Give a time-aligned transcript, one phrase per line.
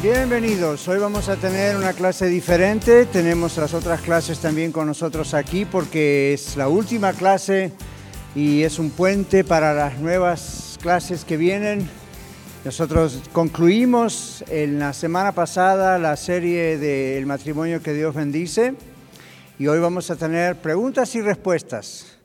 [0.00, 5.34] Bienvenidos, hoy vamos a tener una clase diferente, tenemos las otras clases también con nosotros
[5.34, 7.72] aquí porque es la última clase
[8.36, 11.90] y es un puente para las nuevas clases que vienen.
[12.64, 18.74] Nosotros concluimos en la semana pasada la serie del matrimonio que Dios bendice
[19.58, 22.17] y hoy vamos a tener preguntas y respuestas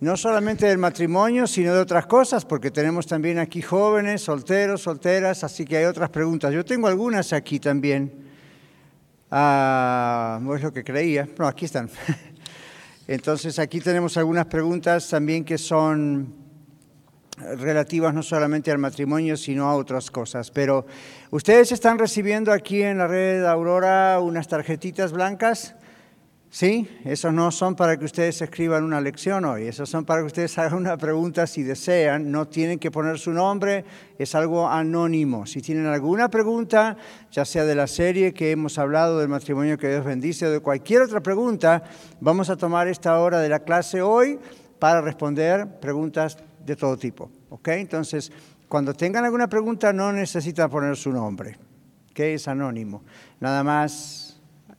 [0.00, 5.42] no solamente del matrimonio, sino de otras cosas, porque tenemos también aquí jóvenes, solteros, solteras,
[5.42, 6.52] así que hay otras preguntas.
[6.52, 8.12] Yo tengo algunas aquí también.
[9.30, 11.28] Ah, no es lo que creía.
[11.36, 11.90] No, aquí están.
[13.08, 16.34] Entonces aquí tenemos algunas preguntas también que son
[17.36, 20.50] relativas no solamente al matrimonio, sino a otras cosas.
[20.50, 20.86] Pero
[21.30, 25.74] ustedes están recibiendo aquí en la red Aurora unas tarjetitas blancas.
[26.50, 30.26] Sí, esos no son para que ustedes escriban una lección hoy, esos son para que
[30.28, 33.84] ustedes hagan una pregunta si desean, no tienen que poner su nombre,
[34.18, 35.44] es algo anónimo.
[35.44, 36.96] Si tienen alguna pregunta,
[37.30, 40.60] ya sea de la serie que hemos hablado del matrimonio que Dios bendice o de
[40.60, 41.82] cualquier otra pregunta,
[42.18, 44.38] vamos a tomar esta hora de la clase hoy
[44.78, 47.30] para responder preguntas de todo tipo.
[47.50, 47.68] ¿ok?
[47.68, 48.32] Entonces,
[48.68, 51.58] cuando tengan alguna pregunta no necesitan poner su nombre,
[52.14, 53.02] que es anónimo.
[53.38, 54.27] Nada más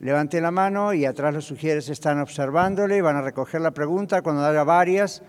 [0.00, 4.22] Levante la mano y atrás los sugieres están observándole, van a recoger la pregunta.
[4.22, 5.22] Cuando haya varias,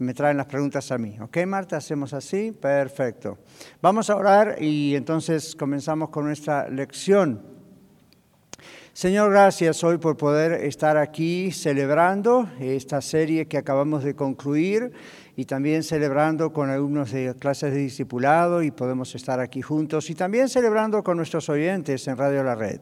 [0.00, 1.16] me traen las preguntas a mí.
[1.20, 1.76] ¿Ok, Marta?
[1.76, 2.50] ¿Hacemos así?
[2.50, 3.38] Perfecto.
[3.80, 7.40] Vamos a orar y entonces comenzamos con nuestra lección.
[8.92, 14.90] Señor, gracias hoy por poder estar aquí celebrando esta serie que acabamos de concluir
[15.36, 20.16] y también celebrando con alumnos de clases de discipulado y podemos estar aquí juntos y
[20.16, 22.80] también celebrando con nuestros oyentes en Radio La Red.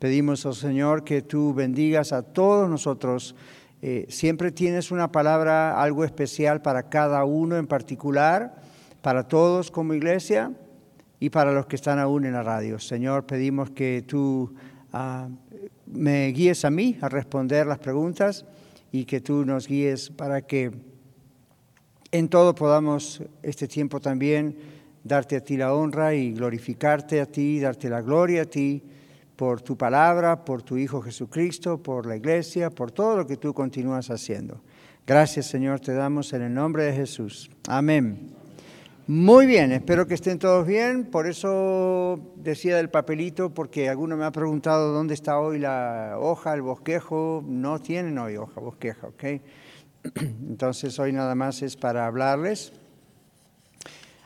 [0.00, 3.34] Pedimos al Señor que tú bendigas a todos nosotros.
[3.82, 8.62] Eh, siempre tienes una palabra, algo especial para cada uno en particular,
[9.02, 10.54] para todos como iglesia
[11.18, 12.78] y para los que están aún en la radio.
[12.78, 14.54] Señor, pedimos que tú
[14.94, 15.28] ah,
[15.84, 18.46] me guíes a mí a responder las preguntas
[18.90, 20.70] y que tú nos guíes para que
[22.10, 24.56] en todo podamos este tiempo también
[25.04, 28.82] darte a ti la honra y glorificarte a ti, darte la gloria a ti
[29.40, 33.54] por tu palabra, por tu Hijo Jesucristo, por la iglesia, por todo lo que tú
[33.54, 34.60] continúas haciendo.
[35.06, 37.50] Gracias Señor, te damos en el nombre de Jesús.
[37.66, 38.34] Amén.
[39.06, 41.06] Muy bien, espero que estén todos bien.
[41.06, 46.52] Por eso decía del papelito, porque alguno me ha preguntado dónde está hoy la hoja,
[46.52, 47.42] el bosquejo.
[47.46, 49.24] No tienen hoy hoja, bosqueja, ¿ok?
[50.50, 52.74] Entonces hoy nada más es para hablarles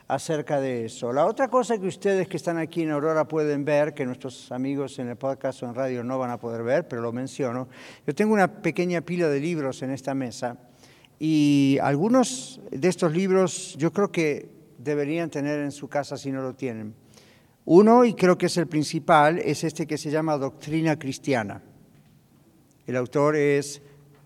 [0.07, 1.11] acerca de eso.
[1.11, 4.99] La otra cosa que ustedes que están aquí en Aurora pueden ver, que nuestros amigos
[4.99, 7.67] en el podcast o en radio no van a poder ver, pero lo menciono,
[8.05, 10.57] yo tengo una pequeña pila de libros en esta mesa
[11.17, 16.41] y algunos de estos libros yo creo que deberían tener en su casa si no
[16.41, 16.93] lo tienen.
[17.65, 21.63] Uno, y creo que es el principal, es este que se llama Doctrina Cristiana.
[22.85, 23.81] El autor es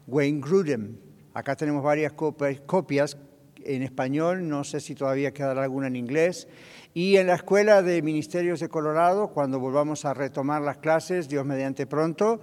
[0.07, 0.97] Wayne Grudem.
[1.33, 3.15] Acá tenemos varias copias
[3.65, 6.47] en español, no sé si todavía quedará alguna en inglés.
[6.93, 11.45] Y en la Escuela de Ministerios de Colorado, cuando volvamos a retomar las clases, Dios
[11.45, 12.41] mediante pronto,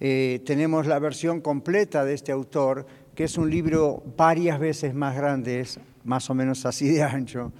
[0.00, 5.16] eh, tenemos la versión completa de este autor, que es un libro varias veces más
[5.16, 5.64] grande,
[6.04, 7.52] más o menos así de ancho,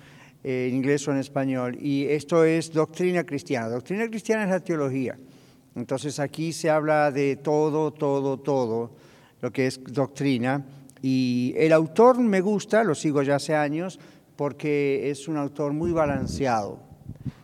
[0.43, 1.79] eh, en inglés o en español.
[1.81, 3.69] Y esto es Doctrina Cristiana.
[3.69, 5.17] Doctrina Cristiana es la teología.
[5.77, 8.91] Entonces aquí se habla de todo, todo, todo,
[9.41, 10.65] lo que es doctrina.
[11.07, 14.01] Y el autor me gusta, lo sigo ya hace años,
[14.37, 16.81] porque es un autor muy balanceado.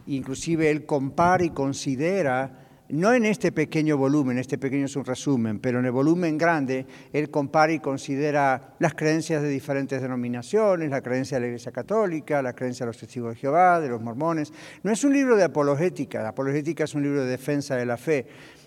[0.06, 5.58] Inclusive él compara y considera, no en este pequeño volumen, este pequeño es un resumen,
[5.58, 11.02] pero en el volumen grande, él compara y considera las creencias de diferentes denominaciones, la
[11.02, 14.54] creencia de la Iglesia Católica, la creencia de los testigos de Jehová, de los mormones.
[14.82, 17.98] No es un libro de apologética, la apologética es un libro de defensa de la
[17.98, 18.26] fe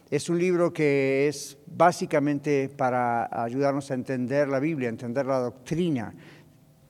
[0.09, 6.13] es un libro que es básicamente para ayudarnos a entender la Biblia, entender la doctrina,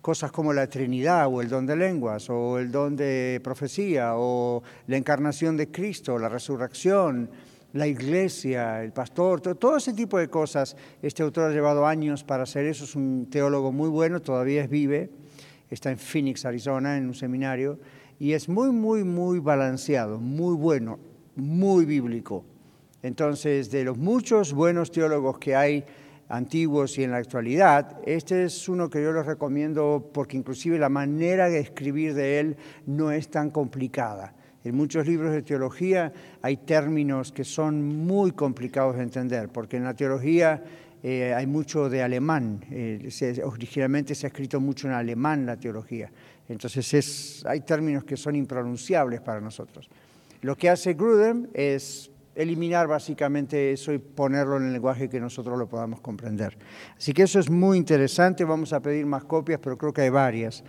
[0.02, 4.62] cosas como la Trinidad o el don de lenguas o el don de profecía o
[4.88, 7.30] la encarnación de Cristo, la resurrección,
[7.72, 10.76] la iglesia, el pastor, todo, ese tipo de cosas.
[11.02, 15.10] Este autor ha llevado años para hacer eso, es un teólogo muy bueno, todavía vive,
[15.70, 17.80] está en Phoenix, Arizona, en un seminario,
[18.20, 21.00] y es muy, muy, muy balanceado, muy bueno,
[21.36, 22.46] muy bíblico.
[23.04, 25.84] Entonces, de los muchos buenos teólogos que hay
[26.30, 30.90] antiguos y en la actualidad, este es uno que yo les recomiendo porque inclusive la
[30.90, 34.34] manera de escribir de él no es tan complicada.
[34.64, 39.84] En muchos libros de teología hay términos que son muy complicados de entender, porque en
[39.84, 40.64] la teología
[41.04, 42.64] eh, hay mucho de alemán.
[42.72, 43.10] Eh,
[43.44, 46.10] originalmente se ha escrito mucho en alemán la teología.
[46.48, 49.90] Entonces es, hay términos que son impronunciables para nosotros.
[50.42, 55.58] Lo que hace Grudem es eliminar básicamente eso y ponerlo en el lenguaje que nosotros
[55.58, 56.58] lo podamos comprender.
[56.98, 60.10] Así que eso es muy interesante, vamos a pedir más copias, pero creo que hay
[60.10, 60.64] varias.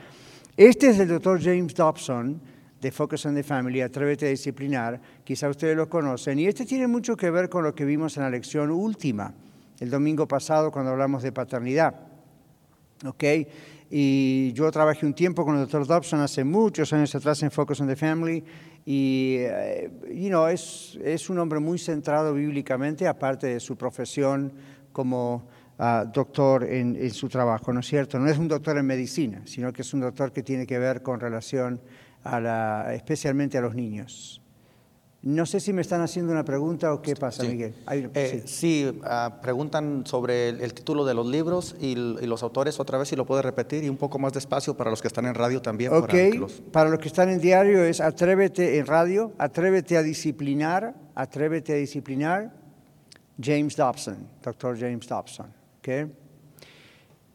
[0.56, 2.40] Este es el doctor James Dobson
[2.80, 6.86] de Focus on the Family, Atrévete a Disciplinar, quizá ustedes lo conocen, y este tiene
[6.86, 9.32] mucho que ver con lo que vimos en la lección última,
[9.80, 11.94] el domingo pasado cuando hablamos de paternidad.
[13.06, 13.24] ¿Ok?
[13.90, 17.80] Y yo trabajé un tiempo con el doctor Dobson hace muchos años atrás en Focus
[17.80, 18.44] on the Family,
[18.84, 24.52] y eh, you know, es, es, un hombre muy centrado bíblicamente, aparte de su profesión
[24.92, 25.48] como
[25.78, 28.18] uh, doctor en, en, su trabajo, ¿no es cierto?
[28.18, 31.02] No es un doctor en medicina, sino que es un doctor que tiene que ver
[31.02, 31.80] con relación
[32.24, 34.43] a la, especialmente a los niños.
[35.24, 37.74] No sé si me están haciendo una pregunta o qué pasa, Miguel.
[38.12, 42.78] Eh, sí, uh, preguntan sobre el, el, título de los libros y, y, los autores
[42.78, 45.24] otra vez, si lo puede repetir y un poco más despacio para los que están
[45.24, 45.94] en radio también.
[45.94, 46.52] Ok, para, los...
[46.70, 51.76] para los que están en diario es Atrévete en radio, Atrévete a disciplinar, Atrévete a
[51.76, 52.52] disciplinar,
[53.40, 55.46] James Dobson, doctor James Dobson.
[55.78, 56.04] Okay.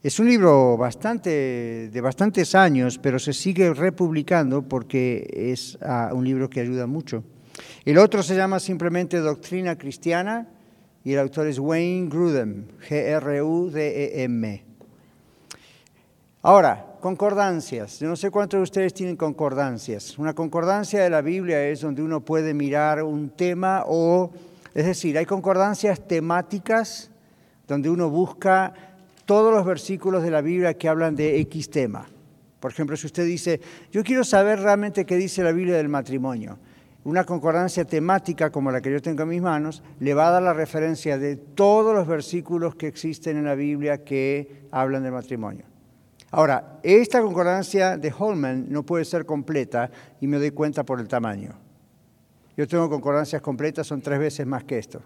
[0.04, 6.24] Es un libro bastante, de bastantes años, pero se sigue republicando porque es uh, un
[6.24, 7.24] libro que ayuda mucho.
[7.86, 10.48] El otro se llama simplemente Doctrina Cristiana
[11.04, 14.64] y el autor es Wayne Grudem, G-R-U-D-E-M.
[16.42, 18.00] Ahora, concordancias.
[18.00, 20.18] Yo no sé cuántos de ustedes tienen concordancias.
[20.18, 24.32] Una concordancia de la Biblia es donde uno puede mirar un tema o,
[24.74, 27.12] es decir, hay concordancias temáticas
[27.68, 28.74] donde uno busca
[29.26, 32.08] todos los versículos de la Biblia que hablan de X tema.
[32.60, 36.58] Por ejemplo, si usted dice, yo quiero saber realmente qué dice la Biblia del matrimonio
[37.04, 40.44] una concordancia temática como la que yo tengo en mis manos, le va a dar
[40.44, 45.66] la referencia de todos los versículos que existen en la Biblia que hablan del matrimonio.
[46.32, 49.90] Ahora, esta concordancia de Holman no puede ser completa
[50.22, 51.56] y me doy cuenta por el tamaño.
[52.56, 55.02] Yo tengo concordancias completas, son tres veces más que esto.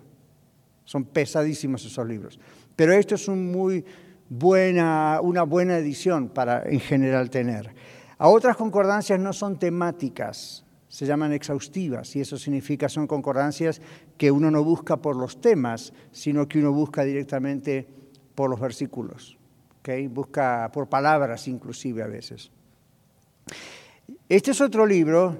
[0.83, 2.39] Son pesadísimos esos libros.
[2.75, 3.83] Pero esto es una
[4.29, 7.73] buena edición para en general tener.
[8.17, 13.81] A otras concordancias no son temáticas, se llaman exhaustivas y eso significa son concordancias
[14.15, 17.87] que uno no busca por los temas, sino que uno busca directamente
[18.35, 19.39] por los versículos,
[19.79, 20.05] ¿okay?
[20.05, 22.51] busca por palabras inclusive a veces.
[24.29, 25.35] Este es otro libro,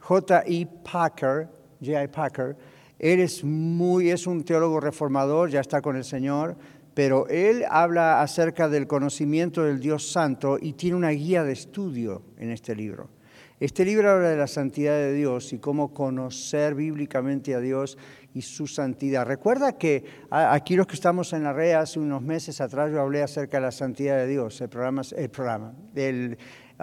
[0.00, 0.66] J.E.
[0.90, 1.50] Packer,
[1.84, 2.08] J.I.
[2.08, 2.56] Packer,
[2.98, 6.56] él es, muy, es un teólogo reformador, ya está con el Señor,
[6.94, 12.22] pero él habla acerca del conocimiento del Dios Santo y tiene una guía de estudio
[12.38, 13.10] en este libro.
[13.58, 17.96] Este libro habla de la santidad de Dios y cómo conocer bíblicamente a Dios
[18.34, 19.24] y su santidad.
[19.24, 23.22] Recuerda que aquí los que estamos en la red hace unos meses atrás yo hablé
[23.22, 24.60] acerca de la santidad de Dios.
[24.60, 26.36] El programa, el, programa, el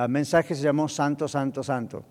[0.10, 2.04] mensaje se llamó Santo, Santo, Santo.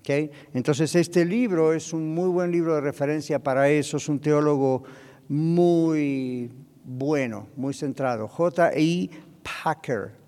[0.00, 0.28] ¿Okay?
[0.54, 3.98] Entonces este libro es un muy buen libro de referencia para eso.
[3.98, 4.82] Es un teólogo
[5.28, 6.50] muy
[6.82, 8.26] bueno, muy centrado.
[8.26, 9.08] J.E.
[9.44, 10.19] Packer.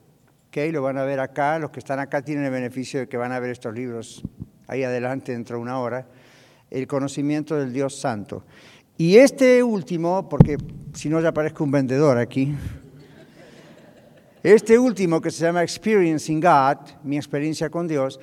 [0.53, 1.59] Okay, lo van a ver acá.
[1.59, 4.23] Los que están acá tienen el beneficio de que van a ver estos libros
[4.67, 6.07] ahí adelante dentro de una hora.
[6.71, 8.45] El conocimiento del Dios Santo.
[8.99, 10.59] Y este último, porque
[10.93, 12.55] si no ya parezco un vendedor aquí,
[14.43, 18.21] este último que se llama Experiencing God, mi experiencia con Dios,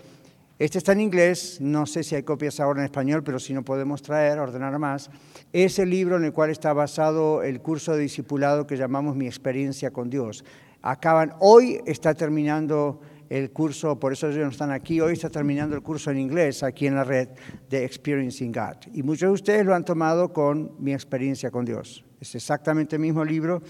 [0.59, 3.63] este está en inglés, no sé si hay copias ahora en español, pero si no
[3.63, 5.09] podemos traer, ordenar más.
[5.51, 9.25] Es el libro en el cual está basado el curso de discipulado que llamamos Mi
[9.25, 10.43] experiencia con Dios
[10.81, 15.75] acaban, hoy está terminando el curso, por eso ellos no están aquí, hoy está terminando
[15.75, 17.29] el curso en inglés aquí en la red
[17.69, 18.91] de Experiencing God.
[18.93, 22.03] Y muchos de ustedes lo han tomado con mi experiencia con Dios.
[22.19, 23.61] Es exactamente el mismo libro.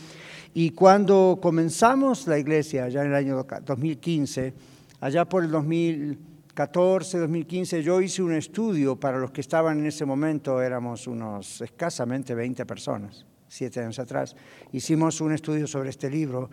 [0.53, 4.53] Y cuando comenzamos la iglesia, allá en el año 2015,
[5.01, 10.05] allá por el 2014, 2015, yo hice un estudio para los que estaban en ese
[10.05, 14.35] momento, éramos unos escasamente 20 personas, siete años atrás.
[14.71, 16.49] Hicimos un estudio sobre este libro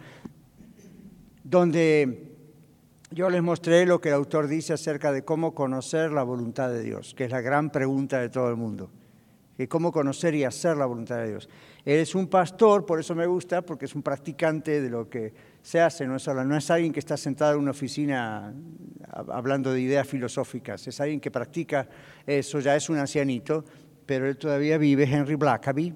[1.48, 2.32] donde
[3.12, 6.82] yo les mostré lo que el autor dice acerca de cómo conocer la voluntad de
[6.82, 8.90] Dios, que es la gran pregunta de todo el mundo,
[9.56, 11.48] que cómo conocer y hacer la voluntad de Dios.
[11.84, 15.32] Él es un pastor, por eso me gusta, porque es un practicante de lo que
[15.62, 18.52] se hace, no es, alguien que está sentado en una oficina
[19.12, 21.88] hablando de ideas filosóficas, es alguien que practica
[22.26, 23.64] eso, ya es un ancianito,
[24.04, 25.94] pero él todavía vive, Henry Blackaby,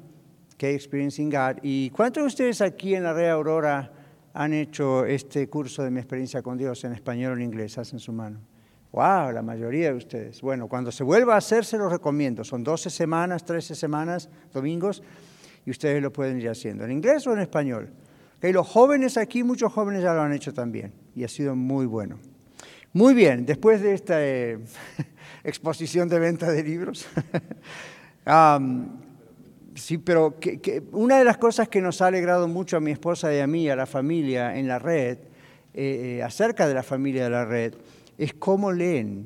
[0.54, 1.56] Okay, Experiencing God.
[1.62, 3.99] ¿Y cuántos de ustedes aquí en la Red Aurora
[4.32, 7.78] han hecho este curso de mi experiencia con Dios en español o en inglés?
[7.78, 8.40] Hacen su mano.
[8.92, 10.40] Wow, la mayoría de ustedes.
[10.40, 12.42] Bueno, cuando se vuelva a hacer, se lo recomiendo.
[12.42, 15.02] Son 12 semanas, 13 semanas, domingos,
[15.64, 17.90] y ustedes lo pueden ir haciendo, en inglés o en español.
[18.38, 21.86] Okay, los jóvenes aquí, muchos jóvenes ya lo han hecho también, y ha sido muy
[21.86, 22.18] bueno.
[22.92, 24.58] Muy bien, después de esta eh,
[25.44, 27.06] exposición de venta de libros,
[29.80, 33.34] Sí, pero que, una de las cosas que nos ha alegrado mucho a mi esposa
[33.34, 35.18] y a mí, a la familia en la red,
[35.72, 37.74] eh, eh, acerca de la familia de la red,
[38.18, 39.24] es cómo leen.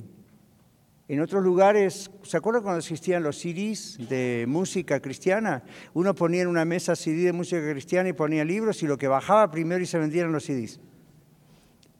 [1.08, 5.64] En otros lugares, ¿se acuerdan cuando existían los CDs de música cristiana?
[5.92, 9.08] Uno ponía en una mesa CD de música cristiana y ponía libros y lo que
[9.08, 10.78] bajaba primero y se vendían los CDs.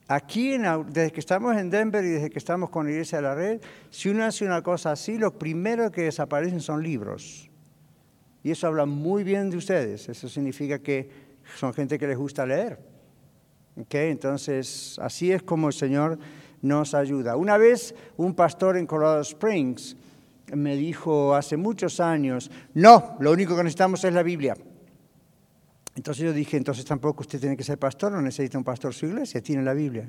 [0.07, 0.57] Aquí,
[0.91, 3.61] desde que estamos en Denver y desde que estamos con la Iglesia de la Red,
[3.91, 7.51] si uno hace una cosa así, lo primero que desaparecen son libros.
[8.45, 10.07] Y eso habla muy bien de ustedes.
[10.09, 11.09] Eso significa que
[11.59, 12.79] son gente que les gusta leer.
[13.81, 14.11] ¿Okay?
[14.11, 16.19] Entonces, así es como el Señor
[16.61, 17.37] nos ayuda.
[17.37, 19.97] Una vez un pastor en Colorado Springs
[20.53, 24.55] me dijo hace muchos años, no, lo único que necesitamos es la Biblia.
[25.97, 29.07] Entonces yo dije, entonces tampoco usted tiene que ser pastor, no necesita un pastor su
[29.07, 30.07] iglesia, tiene la Biblia.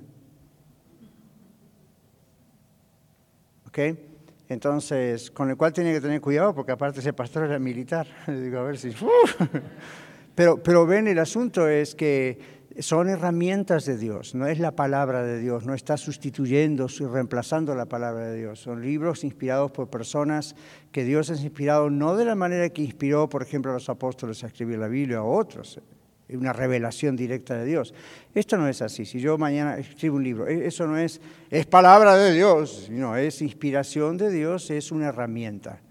[3.68, 3.80] ¿Ok?
[4.48, 8.08] Entonces, con el cual tiene que tener cuidado, porque aparte ese pastor era militar.
[8.28, 8.92] Digo, a ver si...
[10.36, 15.24] Pero, pero ven, el asunto es que son herramientas de Dios, no es la palabra
[15.24, 18.60] de Dios, no está sustituyendo, reemplazando la palabra de Dios.
[18.60, 20.56] Son libros inspirados por personas
[20.92, 24.44] que Dios ha inspirado no de la manera que inspiró, por ejemplo, a los apóstoles
[24.44, 25.80] a escribir la Biblia o otros,
[26.30, 27.94] una revelación directa de Dios.
[28.34, 29.06] Esto no es así.
[29.06, 33.16] Si yo mañana escribo un libro, e, eso no es, es palabra de Dios, no,
[33.16, 35.82] es inspiración de Dios, es una herramienta.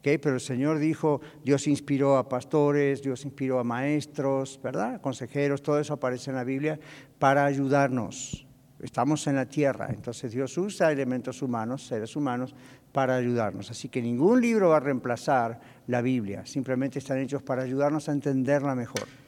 [0.00, 0.18] ¿Okay?
[0.18, 5.00] Pero el Señor dijo, Dios inspiró a pastores, Dios inspiró a maestros, ¿verdad?
[5.00, 6.78] Consejeros, todo eso aparece en la Biblia
[7.18, 8.46] para ayudarnos.
[8.80, 12.54] Estamos en la tierra, entonces Dios usa elementos humanos, seres humanos,
[12.92, 13.70] para ayudarnos.
[13.70, 18.12] Así que ningún libro va a reemplazar la Biblia, simplemente están hechos para ayudarnos a
[18.12, 19.23] entenderla mejor.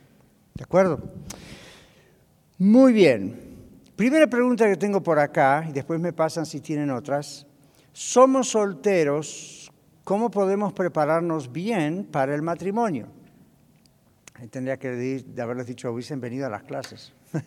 [0.56, 0.98] ¿De acuerdo?
[2.56, 3.38] Muy bien.
[3.94, 7.46] Primera pregunta que tengo por acá, y después me pasan si tienen otras.
[7.92, 9.70] Somos solteros,
[10.02, 13.08] ¿cómo podemos prepararnos bien para el matrimonio?
[14.50, 17.12] Tendría que de haberles dicho, hubiesen venido a las clases.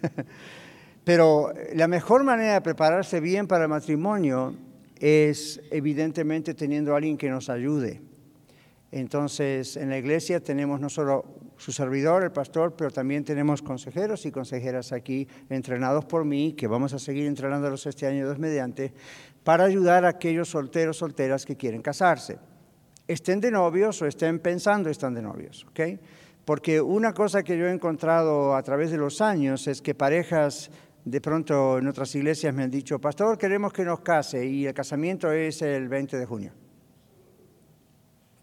[1.03, 4.53] Pero la mejor manera de prepararse bien para el matrimonio
[4.99, 8.01] es evidentemente teniendo a alguien que nos ayude.
[8.91, 14.25] Entonces, en la iglesia tenemos no solo su servidor, el pastor, pero también tenemos consejeros
[14.25, 18.93] y consejeras aquí entrenados por mí, que vamos a seguir entrenándolos este año dos mediante,
[19.43, 22.39] para ayudar a aquellos solteros, solteras que quieren casarse.
[23.07, 25.99] Estén de novios o estén pensando están de novios, ¿ok?
[26.45, 30.71] Porque una cosa que yo he encontrado a través de los años es que parejas
[31.03, 34.73] de pronto en otras iglesias me han dicho, pastor, queremos que nos case y el
[34.73, 36.68] casamiento es el 20 de junio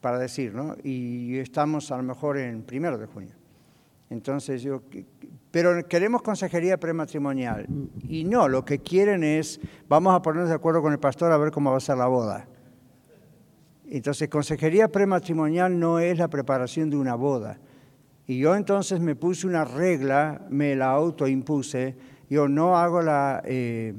[0.07, 0.77] para decir, ¿no?
[0.85, 3.35] Y estamos a lo mejor en primero de junio.
[4.09, 4.81] Entonces yo,
[5.51, 7.67] pero queremos consejería prematrimonial.
[8.09, 9.59] Y no, lo que quieren es,
[9.89, 12.07] vamos a ponernos de acuerdo con el pastor a ver cómo va a ser la
[12.07, 12.47] boda.
[13.89, 17.59] Entonces, consejería prematrimonial no es la preparación de una boda.
[18.29, 21.97] Y yo entonces me puse una regla, me la autoimpuse,
[22.31, 23.43] yo no hago la...
[23.45, 23.93] Eh,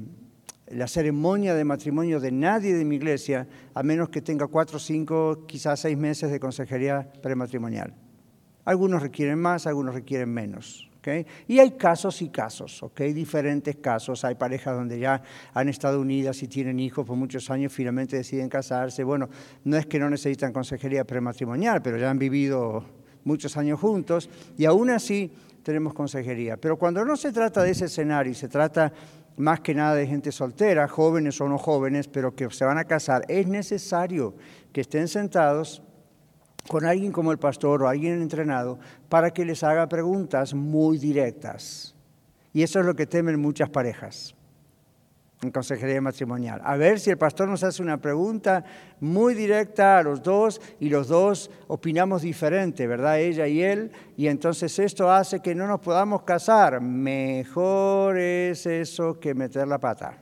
[0.70, 5.46] la ceremonia de matrimonio de nadie de mi iglesia, a menos que tenga cuatro, cinco,
[5.46, 7.94] quizás seis meses de consejería prematrimonial.
[8.64, 10.88] Algunos requieren más, algunos requieren menos.
[11.46, 13.12] Y hay casos y casos, ¿okay?
[13.12, 14.24] diferentes casos.
[14.24, 15.22] Hay parejas donde ya
[15.54, 19.04] han estado unidas y tienen hijos por muchos años, finalmente deciden casarse.
[19.04, 19.28] Bueno,
[19.64, 22.84] no es que no necesitan consejería prematrimonial, pero ya han vivido
[23.24, 25.32] muchos años juntos y aún así
[25.62, 26.56] tenemos consejería.
[26.56, 28.92] Pero cuando no se trata de ese escenario, se trata
[29.38, 32.84] más que nada de gente soltera, jóvenes o no jóvenes, pero que se van a
[32.84, 34.34] casar, es necesario
[34.72, 35.82] que estén sentados
[36.68, 38.78] con alguien como el pastor o alguien entrenado
[39.08, 41.94] para que les haga preguntas muy directas.
[42.52, 44.34] Y eso es lo que temen muchas parejas
[45.42, 46.60] en consejería matrimonial.
[46.64, 48.64] A ver si el pastor nos hace una pregunta
[49.00, 53.20] muy directa a los dos y los dos opinamos diferente, ¿verdad?
[53.20, 56.80] Ella y él, y entonces esto hace que no nos podamos casar.
[56.80, 60.18] Mejor es eso que meter la pata,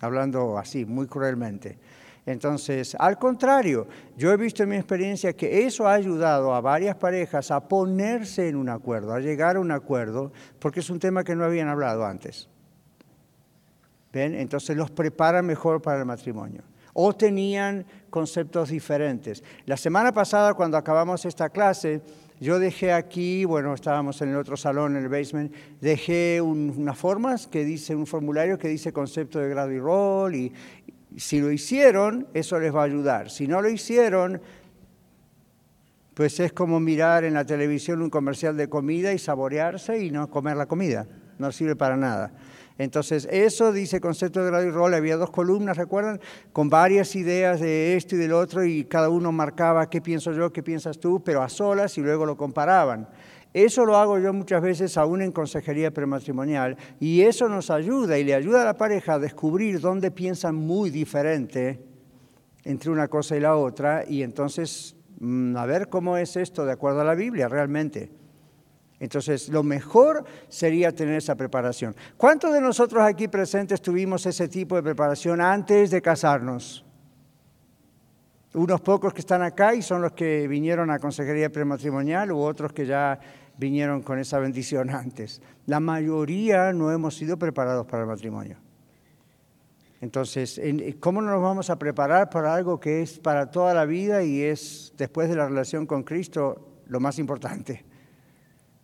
[0.00, 1.78] hablando así, muy cruelmente.
[2.24, 6.94] Entonces, al contrario, yo he visto en mi experiencia que eso ha ayudado a varias
[6.94, 11.24] parejas a ponerse en un acuerdo, a llegar a un acuerdo, porque es un tema
[11.24, 12.48] que no habían hablado antes.
[14.12, 16.62] Entonces los prepara mejor para el matrimonio.
[16.94, 19.42] O tenían conceptos diferentes.
[19.64, 22.02] La semana pasada, cuando acabamos esta clase,
[22.38, 27.46] yo dejé aquí, bueno, estábamos en el otro salón, en el basement, dejé unas formas
[27.46, 30.52] que dice, un formulario que dice concepto de grado y rol, y
[31.16, 33.30] si lo hicieron, eso les va a ayudar.
[33.30, 34.40] Si no lo hicieron,
[36.14, 40.28] pues es como mirar en la televisión un comercial de comida y saborearse y no
[40.28, 41.06] comer la comida.
[41.42, 42.32] No sirve para nada.
[42.78, 44.94] Entonces, eso dice concepto de grado y rol.
[44.94, 46.20] Había dos columnas, ¿recuerdan?
[46.52, 50.52] Con varias ideas de esto y del otro y cada uno marcaba qué pienso yo,
[50.52, 53.08] qué piensas tú, pero a solas y luego lo comparaban.
[53.52, 58.24] Eso lo hago yo muchas veces aún en consejería prematrimonial y eso nos ayuda y
[58.24, 61.84] le ayuda a la pareja a descubrir dónde piensan muy diferente
[62.64, 66.72] entre una cosa y la otra y entonces mm, a ver cómo es esto de
[66.72, 68.21] acuerdo a la Biblia realmente.
[69.02, 71.96] Entonces, lo mejor sería tener esa preparación.
[72.16, 76.84] ¿Cuántos de nosotros aquí presentes tuvimos ese tipo de preparación antes de casarnos?
[78.54, 82.72] Unos pocos que están acá y son los que vinieron a consejería prematrimonial u otros
[82.72, 83.18] que ya
[83.58, 85.42] vinieron con esa bendición antes.
[85.66, 88.58] La mayoría no hemos sido preparados para el matrimonio.
[90.00, 90.60] Entonces,
[91.00, 94.92] ¿cómo nos vamos a preparar para algo que es para toda la vida y es,
[94.96, 97.84] después de la relación con Cristo, lo más importante?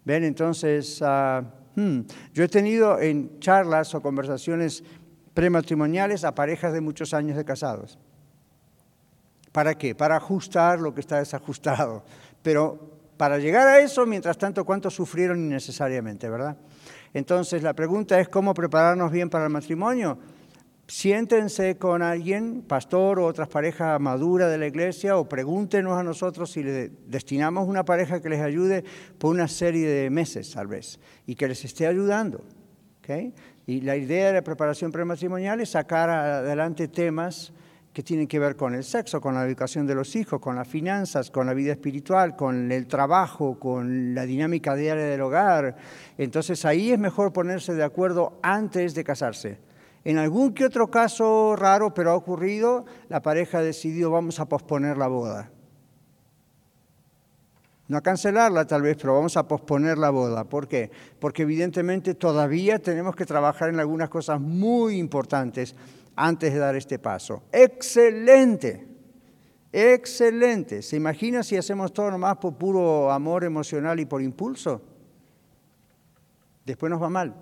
[0.09, 1.43] Ven, entonces, ah,
[1.77, 2.01] hmm,
[2.33, 4.83] yo he tenido en charlas o conversaciones
[5.35, 7.99] prematrimoniales a parejas de muchos años de casados.
[9.53, 9.95] ¿Para qué?
[9.95, 12.05] Para ajustar lo que está desajustado.
[12.43, 16.57] Pero para llegar a eso, mientras tanto, ¿cuánto sufrieron innecesariamente, verdad?
[17.13, 20.17] Entonces, la pregunta es cómo prepararnos bien para el matrimonio
[20.89, 26.51] siéntense con alguien, pastor o otras parejas maduras de la iglesia, o pregúntenos a nosotros
[26.51, 28.83] si le destinamos una pareja que les ayude
[29.19, 32.43] por una serie de meses, tal vez, y que les esté ayudando.
[33.67, 37.53] Y la idea de la preparación prematrimonial es sacar adelante temas
[37.93, 40.69] que tienen que ver con el sexo, con la educación de los hijos, con las
[40.69, 45.77] finanzas, con la vida espiritual, con el trabajo, con la dinámica diaria del hogar.
[46.19, 49.68] Entonces ahí es mejor ponerse de acuerdo antes de casarse
[50.05, 54.47] en algún que otro caso raro, pero ha ocurrido, la pareja ha decidido vamos a
[54.47, 55.51] posponer la boda.
[57.89, 60.45] No a cancelarla tal vez, pero vamos a posponer la boda.
[60.45, 60.91] ¿Por qué?
[61.19, 65.75] Porque evidentemente todavía tenemos que trabajar en algunas cosas muy importantes
[66.15, 67.45] antes de dar este paso.
[67.51, 68.87] Excelente,
[69.73, 70.83] excelente.
[70.83, 74.83] ¿Se imagina si hacemos todo nomás por puro amor emocional y por impulso?
[76.67, 77.35] Después nos va mal.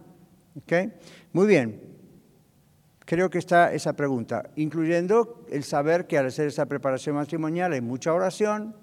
[1.33, 1.96] Muy bien.
[3.07, 7.81] Creo que está esa pregunta, incluyendo el saber que al hacer esa preparación matrimonial hay
[7.81, 8.75] mucha oración,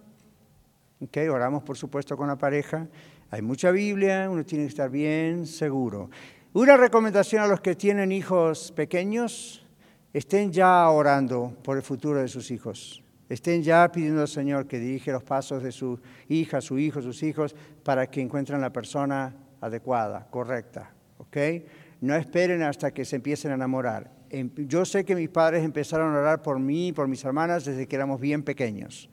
[1.02, 2.88] okay, oramos por supuesto con la pareja,
[3.30, 6.10] hay mucha Biblia, uno tiene que estar bien seguro.
[6.54, 9.66] Una recomendación a los que tienen hijos pequeños,
[10.14, 13.04] estén ya orando por el futuro de sus hijos.
[13.28, 17.24] Estén ya pidiendo al Señor que dirige los pasos de su hija, su hijo, sus
[17.24, 20.94] hijos, para que encuentren la persona adecuada, correcta.
[21.18, 21.38] ¿ok?,
[22.04, 24.12] no esperen hasta que se empiecen a enamorar.
[24.30, 27.63] Em, yo sé que mis padres empezaron a orar por mí y por mis hermanas
[27.63, 29.10] desde que éramos bien pequeños.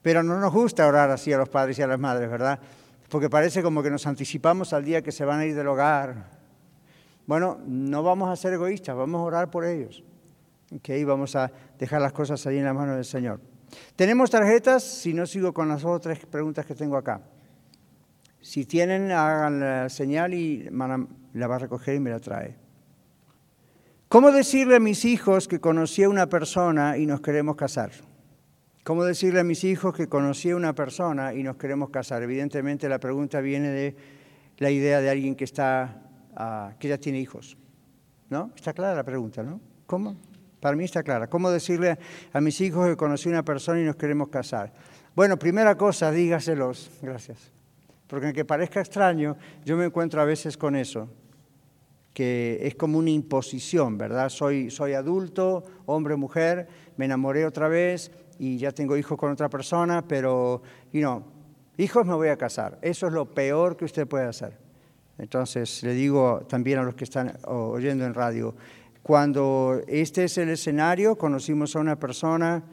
[0.00, 2.60] Pero no nos gusta orar así a los padres y a las madres, ¿verdad?
[3.08, 6.30] Porque parece como que nos anticipamos al día que se van a ir del hogar.
[7.26, 10.04] Bueno, no vamos a ser egoístas, vamos a orar por ellos.
[10.72, 13.40] Okay, vamos a dejar las cosas ahí en las manos del Señor.
[13.96, 17.22] Tenemos tarjetas, si no sigo con las otras preguntas que tengo acá.
[18.40, 20.68] Si tienen, hagan la señal y
[21.34, 22.56] la va a recoger y me la trae.
[24.08, 27.92] ¿Cómo decirle a mis hijos que conocí a una persona y nos queremos casar?
[28.82, 32.22] ¿Cómo decirle a mis hijos que conocí a una persona y nos queremos casar?
[32.22, 33.96] Evidentemente la pregunta viene de
[34.58, 36.02] la idea de alguien que, está,
[36.34, 37.56] ah, que ya tiene hijos.
[38.30, 38.50] ¿No?
[38.56, 39.60] Está clara la pregunta, ¿no?
[39.86, 40.16] ¿Cómo?
[40.60, 41.28] Para mí está clara.
[41.28, 41.98] ¿Cómo decirle
[42.32, 44.72] a mis hijos que conocí a una persona y nos queremos casar?
[45.14, 46.90] Bueno, primera cosa, dígaselos.
[47.02, 47.52] Gracias.
[48.10, 51.08] Porque aunque parezca extraño, yo me encuentro a veces con eso
[52.12, 54.28] que es como una imposición, ¿verdad?
[54.28, 59.48] Soy, soy adulto, hombre, mujer, me enamoré otra vez y ya tengo hijos con otra
[59.48, 60.60] persona, pero,
[60.92, 61.22] you know,
[61.78, 62.78] hijos me voy a casar.
[62.82, 64.58] Eso es lo peor que usted puede hacer.
[65.18, 68.56] Entonces, le digo también a los que están oyendo en radio,
[69.04, 72.64] cuando este es el escenario, conocimos a una persona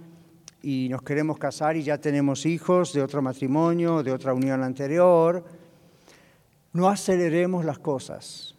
[0.61, 5.43] y nos queremos casar y ya tenemos hijos de otro matrimonio, de otra unión anterior,
[6.73, 8.57] no aceleremos las cosas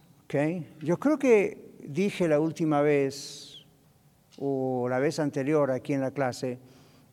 [0.79, 3.65] yo creo que dije la última vez
[4.37, 6.59] o la vez anterior aquí en la clase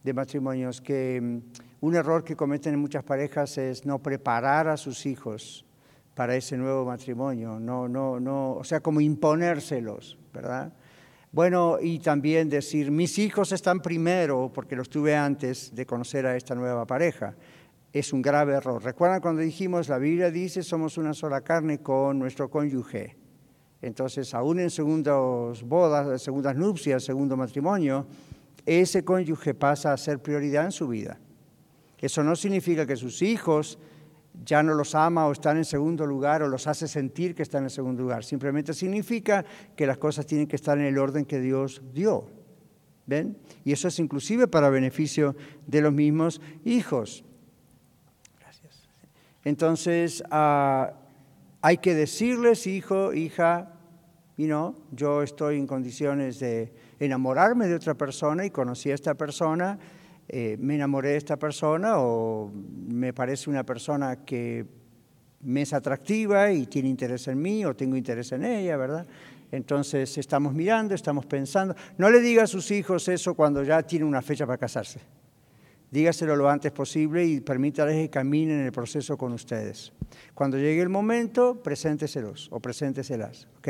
[0.05, 1.39] de matrimonios que mm,
[1.81, 5.65] un error que cometen muchas parejas es no preparar a sus hijos
[6.15, 10.73] para ese nuevo matrimonio, no, no, no, o sea, como imponérselos, ¿verdad?
[11.37, 16.35] Bueno, y también decir, mis hijos están primero porque los tuve antes de conocer a
[16.35, 17.37] esta nueva pareja.
[17.93, 18.83] es un grave error.
[18.83, 23.19] ¿Recuerdan cuando dijimos, la Biblia dice, somos una sola carne con nuestro cónyuge?
[23.83, 28.07] Entonces, aún en segundas bodas, segundas nupcias, segundo matrimonio,
[28.65, 31.21] ese cónyuge pasa a ser prioridad en su vida.
[31.99, 33.79] Eso no significa que sus hijos
[34.45, 37.65] ya no los ama o están en segundo lugar o los hace sentir que están
[37.65, 38.25] en segundo lugar.
[38.25, 39.45] Simplemente significa
[39.77, 42.29] que las cosas tienen que estar en el orden que Dios dio.
[43.07, 43.39] ¿Ven?
[43.65, 47.25] Y eso es inclusive para beneficio de los mismos hijos.
[48.41, 48.89] Gracias.
[49.45, 50.93] Entonces, ah,
[51.63, 53.77] hay que decirles, hijo, hija,
[54.37, 59.15] y no, yo estoy en condiciones de enamorarme de otra persona y conocí a esta
[59.15, 59.79] persona
[60.29, 62.51] eh, me enamoré de esta persona o
[62.89, 64.65] me parece una persona que
[65.43, 69.07] me es atractiva y tiene interés en mí o tengo interés en ella, ¿verdad?
[69.53, 71.77] Entonces estamos mirando, estamos pensando.
[71.99, 75.01] No le diga a sus hijos eso cuando ya tiene una fecha para casarse.
[75.91, 79.93] Dígaselo lo antes posible y permítales que caminen en el proceso con ustedes.
[80.35, 83.69] Cuando llegue el momento, presénteselos o presénteselas, ¿ok?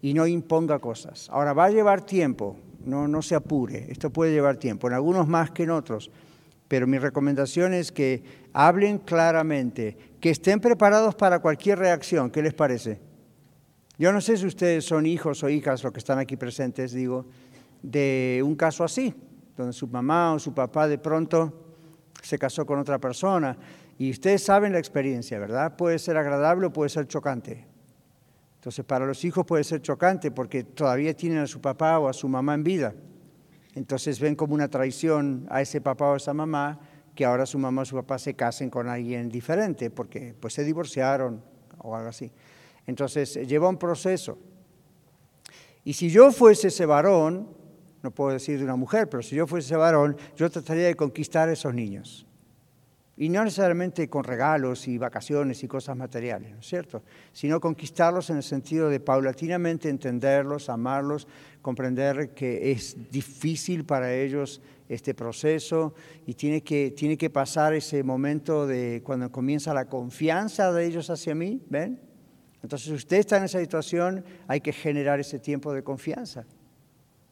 [0.00, 1.28] Y no imponga cosas.
[1.30, 5.28] Ahora, va a llevar tiempo, no, no se apure, esto puede llevar tiempo, en algunos
[5.28, 6.10] más que en otros,
[6.68, 12.54] pero mi recomendación es que hablen claramente, que estén preparados para cualquier reacción, ¿qué les
[12.54, 13.00] parece?
[13.98, 17.26] Yo no sé si ustedes son hijos o hijas, los que están aquí presentes, digo,
[17.82, 19.14] de un caso así,
[19.56, 21.74] donde su mamá o su papá de pronto
[22.22, 23.56] se casó con otra persona.
[23.98, 25.76] Y ustedes saben la experiencia, ¿verdad?
[25.76, 27.66] Puede ser agradable o puede ser chocante.
[28.60, 32.12] Entonces, para los hijos puede ser chocante porque todavía tienen a su papá o a
[32.12, 32.94] su mamá en vida.
[33.74, 36.78] Entonces ven como una traición a ese papá o a esa mamá
[37.14, 40.62] que ahora su mamá o su papá se casen con alguien diferente porque pues se
[40.62, 41.42] divorciaron
[41.78, 42.30] o algo así.
[42.86, 44.36] Entonces lleva un proceso.
[45.82, 47.48] Y si yo fuese ese varón,
[48.02, 50.96] no puedo decir de una mujer, pero si yo fuese ese varón, yo trataría de
[50.96, 52.26] conquistar a esos niños.
[53.16, 57.02] Y no necesariamente con regalos y vacaciones y cosas materiales, ¿no es cierto?
[57.32, 61.28] Sino conquistarlos en el sentido de paulatinamente entenderlos, amarlos,
[61.60, 65.94] comprender que es difícil para ellos este proceso
[66.26, 71.10] y tiene que, tiene que pasar ese momento de cuando comienza la confianza de ellos
[71.10, 72.00] hacia mí, ¿ven?
[72.62, 76.44] Entonces, si usted está en esa situación, hay que generar ese tiempo de confianza.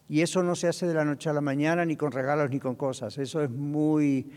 [0.08, 2.58] Y eso no se hace de la noche a la mañana, ni con regalos, ni
[2.58, 3.18] con cosas.
[3.18, 4.30] Eso es muy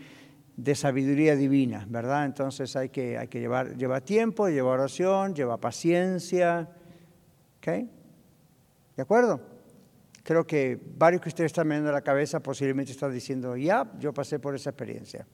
[0.56, 2.26] de sabiduría divina, ¿verdad?
[2.26, 6.68] Entonces hay que, hay que llevar, llevar tiempo, llevar oración, lleva paciencia.
[7.58, 7.66] ¿Ok?
[8.96, 9.40] ¿De acuerdo?
[10.22, 14.38] Creo que varios que ustedes están mirando la cabeza posiblemente están diciendo, ya, yo pasé
[14.38, 15.26] por esa experiencia.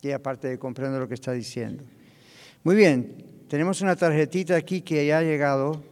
[0.00, 1.84] Y aparte de comprender lo que está diciendo.
[2.62, 5.82] Muy bien, tenemos una tarjetita aquí que ya ha llegado.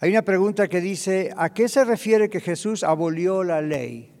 [0.00, 4.17] Hay una pregunta que dice, ¿a qué se refiere que Jesús abolió la ley?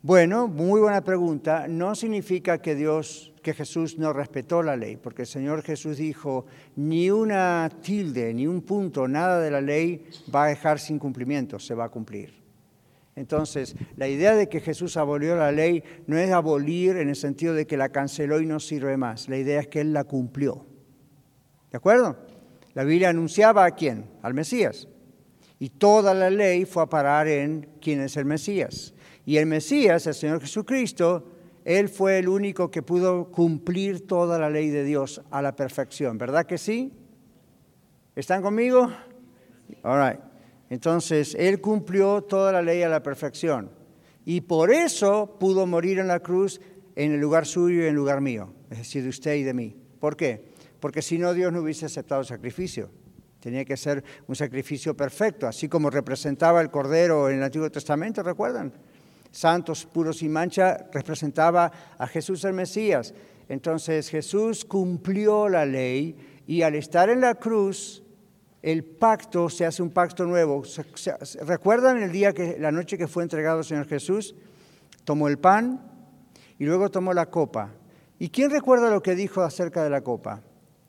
[0.00, 1.66] Bueno, muy buena pregunta.
[1.66, 6.46] No significa que Dios, que Jesús no respetó la ley, porque el Señor Jesús dijo,
[6.76, 11.58] ni una tilde, ni un punto, nada de la ley va a dejar sin cumplimiento,
[11.58, 12.32] se va a cumplir.
[13.16, 17.52] Entonces, la idea de que Jesús abolió la ley no es abolir en el sentido
[17.52, 19.28] de que la canceló y no sirve más.
[19.28, 20.64] La idea es que Él la cumplió.
[21.72, 22.16] ¿De acuerdo?
[22.74, 24.04] La Biblia anunciaba a quién?
[24.22, 24.86] Al Mesías.
[25.58, 28.94] Y toda la ley fue a parar en quién es el Mesías.
[29.28, 31.22] Y el Mesías, el Señor Jesucristo,
[31.62, 36.16] Él fue el único que pudo cumplir toda la ley de Dios a la perfección.
[36.16, 36.94] ¿Verdad que sí?
[38.16, 38.90] ¿Están conmigo?
[39.82, 40.18] All right.
[40.70, 43.70] Entonces, Él cumplió toda la ley a la perfección.
[44.24, 46.58] Y por eso pudo morir en la cruz
[46.96, 49.52] en el lugar suyo y en el lugar mío, es decir, de usted y de
[49.52, 49.76] mí.
[50.00, 50.54] ¿Por qué?
[50.80, 52.88] Porque si no, Dios no hubiese aceptado el sacrificio.
[53.40, 58.22] Tenía que ser un sacrificio perfecto, así como representaba el Cordero en el Antiguo Testamento,
[58.22, 58.72] ¿recuerdan?
[59.30, 63.14] Santos, puros y mancha, representaba a Jesús el Mesías.
[63.48, 68.02] Entonces Jesús cumplió la ley y al estar en la cruz,
[68.62, 70.62] el pacto se hace un pacto nuevo.
[71.42, 74.34] ¿Recuerdan el día que la noche que fue entregado el Señor Jesús?
[75.04, 75.80] Tomó el pan
[76.58, 77.70] y luego tomó la copa.
[78.18, 80.42] ¿Y quién recuerda lo que dijo acerca de la copa?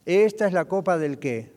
[0.06, 1.54] Esta es la copa del qué?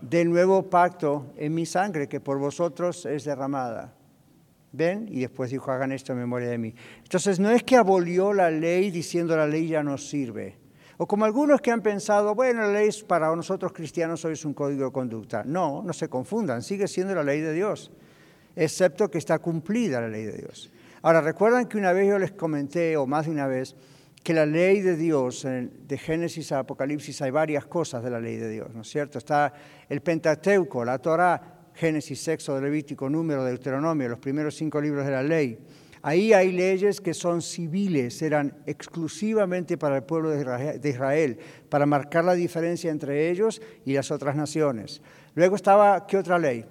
[0.00, 3.94] Del nuevo pacto en mi sangre que por vosotros es derramada.
[4.72, 5.06] ¿Ven?
[5.10, 6.74] Y después dijo, hagan esto en memoria de mí.
[7.02, 10.58] Entonces no es que abolió la ley diciendo la ley ya no sirve.
[10.96, 14.52] O como algunos que han pensado, bueno, la ley para nosotros cristianos hoy es un
[14.52, 15.42] código de conducta.
[15.44, 17.90] No, no se confundan, sigue siendo la ley de Dios,
[18.54, 20.70] excepto que está cumplida la ley de Dios.
[21.02, 23.74] Ahora, recuerdan que una vez yo les comenté, o más de una vez,
[24.22, 28.36] que la ley de Dios, de Génesis a Apocalipsis, hay varias cosas de la ley
[28.36, 29.16] de Dios, ¿no es cierto?
[29.16, 29.52] Está
[29.88, 35.22] el Pentateuco, la Torah, Génesis, Sexo, Levítico, Número, Deuteronomio, los primeros cinco libros de la
[35.22, 35.58] ley.
[36.02, 41.38] Ahí hay leyes que son civiles, eran exclusivamente para el pueblo de Israel,
[41.70, 45.00] para marcar la diferencia entre ellos y las otras naciones.
[45.34, 46.66] Luego estaba, ¿qué otra ley?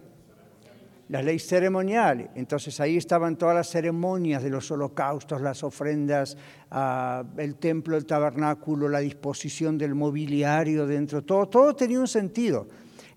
[1.07, 2.29] La ley ceremonial.
[2.35, 6.37] Entonces ahí estaban todas las ceremonias de los holocaustos, las ofrendas,
[6.69, 12.67] ah, el templo, el tabernáculo, la disposición del mobiliario dentro, todo, todo tenía un sentido.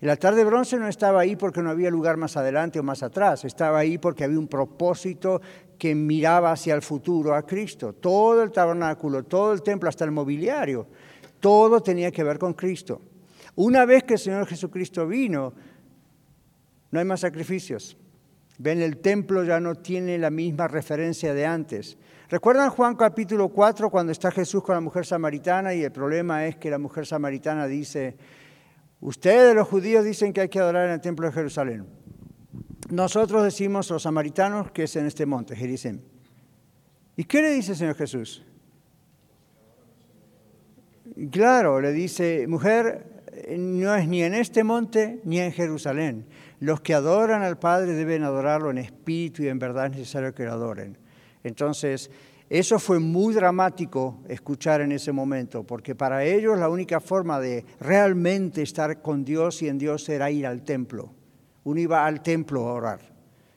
[0.03, 3.01] El altar de bronce no estaba ahí porque no había lugar más adelante o más
[3.03, 5.41] atrás, estaba ahí porque había un propósito
[5.79, 7.93] que miraba hacia el futuro a Cristo.
[7.93, 10.87] Todo el tabernáculo, todo el templo, hasta el mobiliario,
[11.39, 13.01] todo tenía que ver con Cristo.
[13.55, 15.53] Una vez que el Señor Jesucristo vino,
[16.91, 17.95] no hay más sacrificios.
[18.57, 21.97] Ven, el templo ya no tiene la misma referencia de antes.
[22.27, 26.57] ¿Recuerdan Juan capítulo 4 cuando está Jesús con la mujer samaritana y el problema es
[26.57, 28.17] que la mujer samaritana dice,
[29.03, 31.85] ustedes los judíos dicen que hay que adorar en el templo de Jerusalén.
[32.89, 35.99] Nosotros decimos los samaritanos que es en este monte, Jericem.
[37.15, 38.43] ¿Y qué le dice el Señor Jesús?
[41.31, 43.23] Claro, le dice, mujer,
[43.57, 46.25] no es ni en este monte ni en Jerusalén.
[46.59, 50.45] Los que adoran al Padre deben adorarlo en espíritu y en verdad es necesario que
[50.45, 50.97] lo adoren.
[51.43, 52.09] Entonces,
[52.59, 57.65] eso fue muy dramático escuchar en ese momento, porque para ellos la única forma de
[57.79, 61.09] realmente estar con Dios y en Dios era ir al templo.
[61.63, 62.99] Uno iba al templo a orar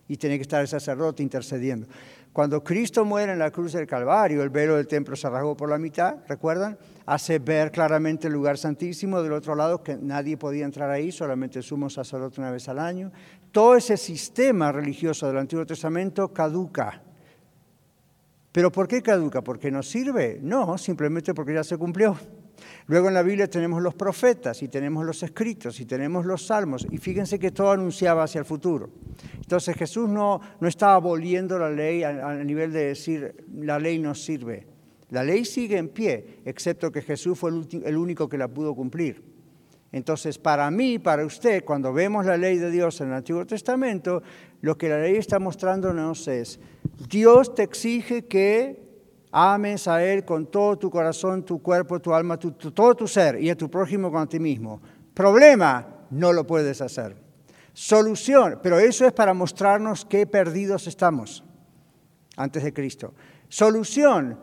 [0.08, 1.86] y tenía que estar el sacerdote intercediendo.
[2.32, 5.68] Cuando Cristo muere en la cruz del Calvario, el velo del templo se rasgó por
[5.68, 6.78] la mitad, ¿recuerdan?
[7.04, 11.58] Hace ver claramente el lugar santísimo, del otro lado que nadie podía entrar ahí, solamente
[11.58, 13.12] el sumo sacerdote una vez al año.
[13.52, 17.02] Todo ese sistema religioso del Antiguo Testamento caduca.
[18.56, 19.42] ¿Pero por qué caduca?
[19.42, 20.38] ¿Porque no sirve?
[20.40, 22.16] No, simplemente porque ya se cumplió.
[22.86, 26.86] Luego en la Biblia tenemos los profetas y tenemos los escritos y tenemos los salmos
[26.90, 28.88] y fíjense que todo anunciaba hacia el futuro.
[29.34, 34.14] Entonces Jesús no, no estaba aboliendo la ley a, nivel de decir la ley no
[34.14, 34.66] sirve.
[35.10, 38.74] La ley sigue en pie, excepto que Jesús fue el, el único que la pudo
[38.74, 39.35] cumplir.
[39.96, 44.22] Entonces, para mí, para usted, cuando vemos la ley de Dios en el Antiguo Testamento,
[44.60, 46.60] lo que la ley está mostrándonos es,
[47.08, 48.78] Dios te exige que
[49.32, 53.48] ames a Él con todo tu corazón, tu cuerpo, tu alma, todo tu ser y
[53.48, 54.82] a tu prójimo con ti mismo.
[55.14, 57.16] Problema, no lo puedes hacer.
[57.72, 61.42] Solución, pero eso es para mostrarnos qué perdidos estamos
[62.36, 63.14] antes de Cristo.
[63.48, 64.38] Solución,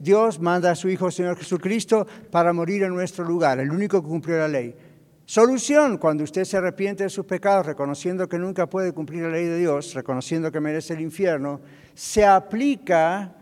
[0.00, 4.08] Dios manda a su Hijo Señor Jesucristo para morir en nuestro lugar, el único que
[4.08, 4.74] cumplió la ley.
[5.28, 9.44] Solución, cuando usted se arrepiente de sus pecados, reconociendo que nunca puede cumplir la ley
[9.44, 11.60] de Dios, reconociendo que merece el infierno,
[11.94, 13.34] se aplica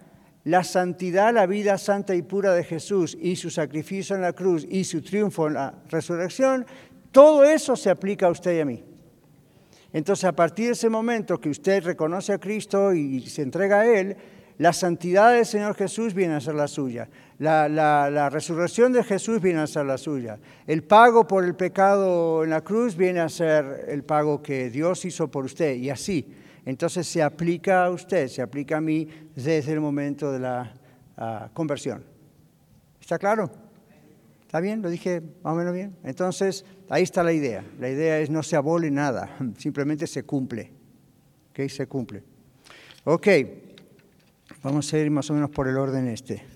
[0.44, 4.66] la santidad, la vida santa y pura de Jesús y su sacrificio en la cruz
[4.68, 6.64] y su triunfo en la resurrección,
[7.12, 8.83] todo eso se aplica a usted y a mí.
[9.92, 13.87] Entonces, a partir de ese momento que usted reconoce a Cristo y se entrega a
[13.87, 14.16] Él,
[14.57, 17.09] la santidad del Señor Jesús viene a ser la suya.
[17.38, 20.38] La, resurrección de Jesús viene a ser la suya.
[20.66, 25.05] El pago por el pecado en la cruz viene a ser el pago que Dios
[25.05, 25.75] hizo por usted.
[25.77, 26.27] Y así
[26.64, 30.75] entonces se aplica a usted, se aplica a mí desde el momento de la
[31.16, 32.05] ah, conversión.
[33.01, 33.51] ¿Está claro?
[34.42, 34.81] ¿Está bien?
[34.81, 35.97] ¿Lo dije más o menos bien?
[36.05, 37.64] Entonces, ahí está la idea.
[37.79, 40.73] La idea es no se abole nada, simplemente se cumple.
[41.51, 41.68] ¿Ok?
[41.68, 42.23] Se cumple.
[43.05, 43.29] Ok,
[44.62, 46.54] vamos a ir más o menos por el orden este.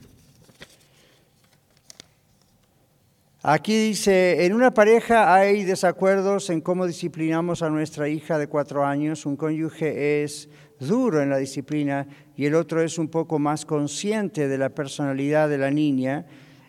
[3.51, 8.85] Aquí dice, en una pareja hay desacuerdos en cómo disciplinamos a nuestra hija de cuatro
[8.85, 9.25] años.
[9.25, 12.07] Un cónyuge es duro en la disciplina
[12.37, 16.27] y el otro es un poco más consciente de la personalidad de la niña.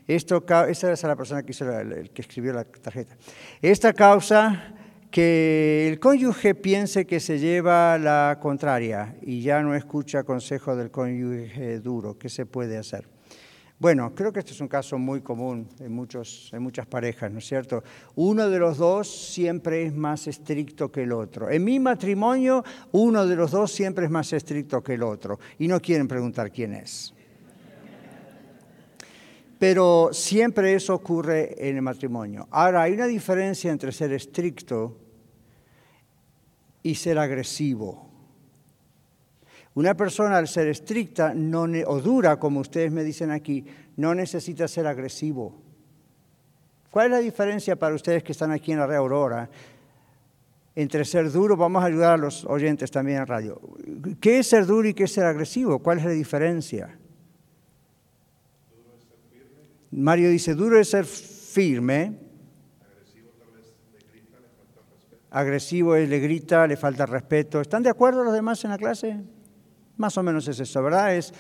[0.08, 1.52] Esto, esa es la persona que,
[2.13, 3.18] que escribió la tarjeta.
[3.62, 4.74] Esta causa
[5.12, 10.92] que el cónyuge piense que se lleva la contraria y ya no escucha consejo del
[10.92, 12.18] cónyuge duro.
[12.18, 13.19] ¿Qué se puede hacer?
[13.80, 17.39] Bueno, creo que este es un caso muy común en, muchos, en muchas parejas, ¿no
[17.39, 17.82] es cierto?
[18.15, 21.50] Uno de los dos siempre es más estricto que el otro.
[21.50, 22.62] En mi matrimonio,
[22.92, 26.52] uno de los dos siempre es más estricto que el otro y no quieren preguntar
[26.52, 27.13] quién es.
[29.58, 32.50] Pero siempre eso ocurre en el matrimonio.
[32.52, 34.98] Ahora, hay una diferencia entre ser estricto
[36.84, 38.09] y ser agresivo.
[39.76, 43.66] Una persona al ser estricta no o dura, como ustedes me dicen aquí,
[43.98, 45.56] no necesita ser agresivo.
[46.90, 49.50] ¿Cuál es la diferencia para ustedes que están aquí en la Red Aurora
[50.76, 51.56] entre ser duro?
[51.56, 53.62] Vamos a ayudar a los oyentes también en radio.
[54.20, 55.80] ¿Qué es ser duro y qué es ser agresivo?
[55.80, 56.98] ¿Cuál es la diferencia?
[59.92, 62.18] Mario dice, duro es ser firme.
[65.32, 67.62] Agresivo es le grita, le falta respeto.
[67.62, 69.20] ¿Están de acuerdo los demás en la clase?
[70.00, 71.14] Más o menos es eso, ¿verdad?
[71.14, 71.34] Es,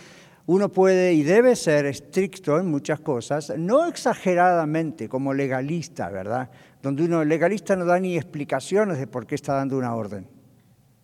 [0.45, 6.49] uno puede y debe ser estricto en muchas cosas, no exageradamente como legalista, ¿verdad?
[6.81, 10.27] Donde uno legalista no da ni explicaciones de por qué está dando una orden.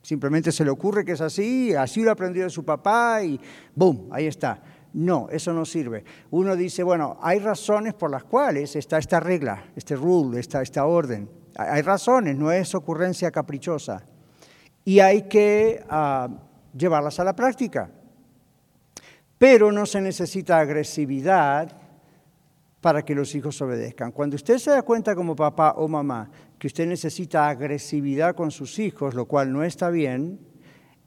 [0.01, 3.39] Simplemente se le ocurre que es así, así lo aprendió de su papá y
[3.73, 4.09] ¡boom!
[4.11, 4.61] Ahí está.
[4.91, 6.03] No, eso no sirve.
[6.31, 10.85] Uno dice, bueno, hay razones por las cuales está esta regla, este rule, esta, esta
[10.85, 11.29] orden.
[11.55, 14.03] Hay razones, no es ocurrencia caprichosa.
[14.83, 17.89] Y hay que uh, llevarlas a la práctica.
[19.37, 21.75] Pero no se necesita agresividad
[22.81, 24.11] para que los hijos obedezcan.
[24.11, 28.77] Cuando usted se da cuenta como papá o mamá que usted necesita agresividad con sus
[28.79, 30.39] hijos, lo cual no está bien,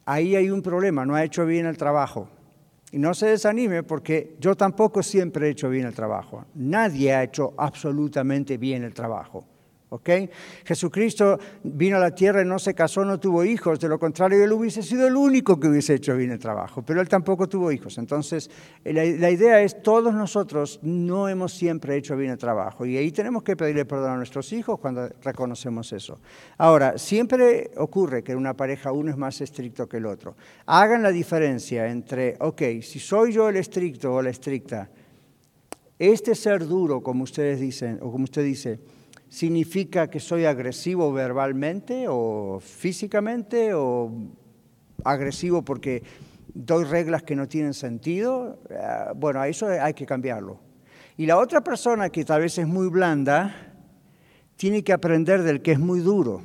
[0.05, 2.29] ahí hay un problema, no ha hecho bien el trabajo.
[2.91, 6.47] Y no se desanime porque yo tampoco siempre he hecho bien el trabajo.
[6.55, 9.45] Nadie ha hecho absolutamente bien el trabajo.
[10.65, 14.45] Jesucristo vino a la tierra y no se casó, no tuvo hijos, de lo contrario
[14.45, 17.73] él hubiese sido el único que hubiese hecho bien el trabajo, pero él tampoco tuvo
[17.73, 17.97] hijos.
[17.99, 18.51] Entonces,
[18.85, 23.13] la, la idea es, todos nosotros no hemos siempre hecho bien el trabajo y ahí
[23.13, 26.21] tenemos que pedirle perdón a nuestros hijos cuando reconocemos eso.
[26.59, 30.37] Ahora, siempre ocurre que en una pareja uno es más estricto que el otro.
[30.67, 34.91] Hagan la diferencia entre, ok, si soy yo el estricto o la estricta,
[35.99, 38.79] este ser duro, como ustedes dicen, o como usted dice,
[39.29, 44.11] significa que soy agresivo verbalmente o físicamente o
[45.05, 46.03] agresivo porque
[46.55, 48.77] doy reglas que no tienen sentido, eh,
[49.17, 50.61] bueno, a eso hay que cambiarlo.
[51.17, 53.75] Y la otra persona que tal vez es muy blanda,
[54.57, 56.43] tiene que aprender del que es muy duro.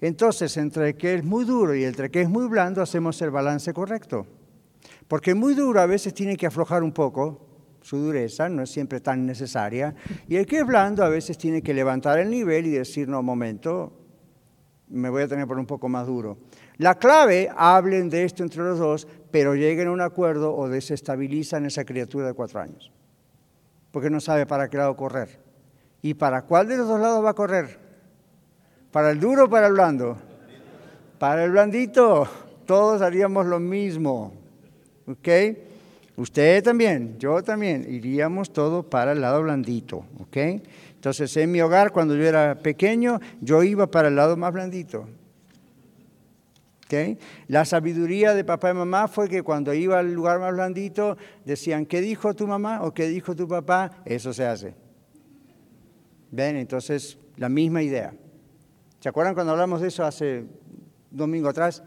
[0.00, 3.30] Entonces, entre el que es muy duro y el que es muy blando, hacemos el
[3.30, 4.26] balance correcto.
[5.08, 7.45] Porque muy duro a veces tiene que aflojar un poco
[7.86, 9.94] su dureza, no es siempre tan necesaria,
[10.26, 13.22] y el que es blando a veces tiene que levantar el nivel y decir, no,
[13.22, 13.92] momento,
[14.88, 16.36] me voy a tener por un poco más duro.
[16.78, 21.64] La clave, hablen de esto entre los dos, pero lleguen a un acuerdo o desestabilizan
[21.64, 22.90] esa criatura de cuatro años,
[23.92, 25.38] porque no sabe para qué lado correr.
[26.02, 27.78] ¿Y para cuál de los dos lados va a correr?
[28.90, 30.16] ¿Para el duro o para el blando?
[31.20, 32.28] Para el blandito,
[32.66, 34.32] todos haríamos lo mismo.
[35.06, 35.28] ¿Ok?
[36.16, 40.36] Usted también, yo también, iríamos todo para el lado blandito, ¿ok?
[40.94, 45.06] Entonces, en mi hogar, cuando yo era pequeño, yo iba para el lado más blandito.
[46.86, 47.18] ¿ok?
[47.48, 51.84] La sabiduría de papá y mamá fue que cuando iba al lugar más blandito, decían,
[51.84, 54.02] ¿qué dijo tu mamá o qué dijo tu papá?
[54.06, 54.74] Eso se hace.
[56.30, 56.56] ¿Ven?
[56.56, 58.14] Entonces, la misma idea.
[59.00, 60.46] ¿Se acuerdan cuando hablamos de eso hace
[61.10, 61.82] domingo atrás?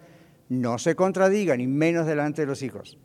[0.49, 2.97] No se contradiga, ni menos delante de los hijos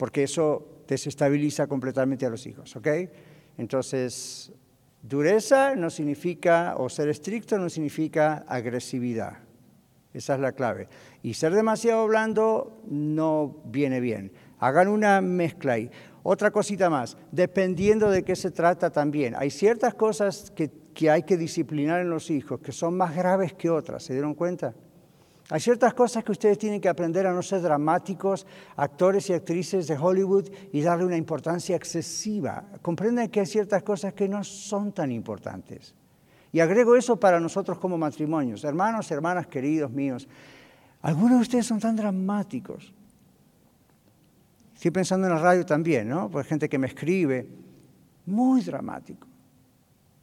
[0.00, 2.88] porque eso desestabiliza completamente a los hijos, ¿ok?
[3.58, 4.50] Entonces,
[5.02, 9.40] dureza no significa, o ser estricto no significa agresividad.
[10.14, 10.88] Esa es la clave.
[11.22, 14.32] Y ser demasiado blando no viene bien.
[14.58, 15.90] Hagan una mezcla ahí.
[16.22, 19.34] Otra cosita más, dependiendo de qué se trata también.
[19.36, 23.52] Hay ciertas cosas que, que hay que disciplinar en los hijos que son más graves
[23.52, 24.74] que otras, ¿se dieron cuenta?
[25.50, 29.88] Hay ciertas cosas que ustedes tienen que aprender a no ser dramáticos, actores y actrices
[29.88, 32.64] de Hollywood, y darle una importancia excesiva.
[32.82, 35.92] Comprenden que hay ciertas cosas que no son tan importantes.
[36.52, 38.62] Y agrego eso para nosotros como matrimonios.
[38.62, 40.28] Hermanos, hermanas queridos míos,
[41.02, 42.92] algunos de ustedes son tan dramáticos.
[44.74, 46.30] Estoy pensando en la radio también, ¿no?
[46.30, 47.48] Pues gente que me escribe,
[48.26, 49.26] muy dramático,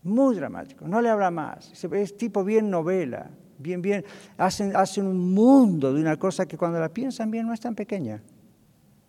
[0.03, 0.87] muy dramático.
[0.87, 1.83] No le habla más.
[1.83, 4.06] Es tipo bien novela bien, bien,
[4.38, 7.76] hacen, hacen un mundo de una cosa que cuando la piensan bien no es tan
[7.76, 8.22] pequeña.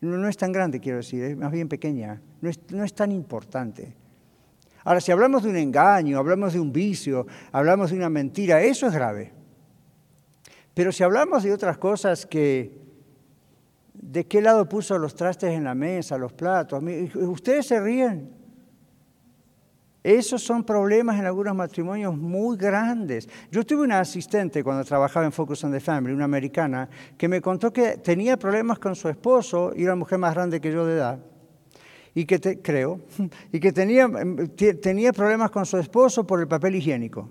[0.01, 3.11] No, es tan grande, quiero decir, es más bien pequeña, no es, no es tan
[3.11, 3.97] importante.
[4.85, 8.87] Ahora, si hablamos de un engaño, hablamos de un vicio, hablamos de una mentira, eso
[8.87, 9.33] es grave.
[10.73, 12.81] Pero si hablamos de otras cosas que,
[13.93, 16.81] ¿de qué lado puso los trastes en la mesa, los platos?
[17.17, 18.38] Ustedes se ríen,
[20.03, 23.29] esos son problemas en algunos matrimonios muy grandes.
[23.51, 27.41] Yo tuve una asistente cuando trabajaba en Focus on the Family, una americana, que me
[27.41, 30.95] contó que tenía problemas con su esposo y una mujer más grande que yo de
[30.95, 31.19] edad,
[32.15, 33.01] y que creo,
[33.53, 34.09] y que tenía,
[34.81, 37.29] tenía problemas con su esposo por el papel higiénico.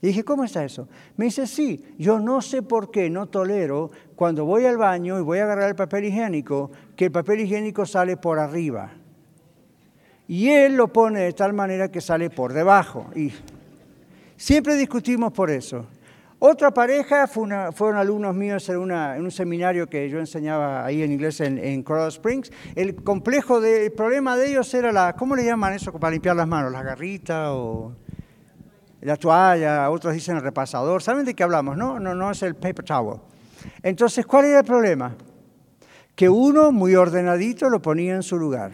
[0.00, 0.88] Y dije, ¿cómo está eso?
[1.16, 5.22] Me dice, sí, yo no sé por qué no tolero cuando voy al baño y
[5.22, 8.92] voy a agarrar el papel higiénico, que el papel higiénico sale por arriba
[10.28, 13.10] y él lo pone de tal manera que sale por debajo.
[13.16, 13.32] Y
[14.36, 15.86] siempre discutimos por eso.
[16.38, 21.58] Otra pareja fueron alumnos míos en, un seminario que yo enseñaba ahí en inglés en,
[21.58, 22.52] en Colorado Springs.
[22.76, 26.46] El complejo, el problema de ellos era la, ¿cómo le llaman eso para limpiar las
[26.46, 26.70] manos?
[26.70, 27.96] ¿La garrita o
[29.00, 29.90] la toalla?
[29.90, 31.02] Otros dicen el repasador.
[31.02, 31.76] ¿Saben de qué hablamos?
[31.76, 33.18] No, no, no es el paper towel.
[33.82, 35.16] Entonces, ¿cuál era el problema?
[36.18, 38.72] que uno, muy ordenadito, lo ponía en su lugar,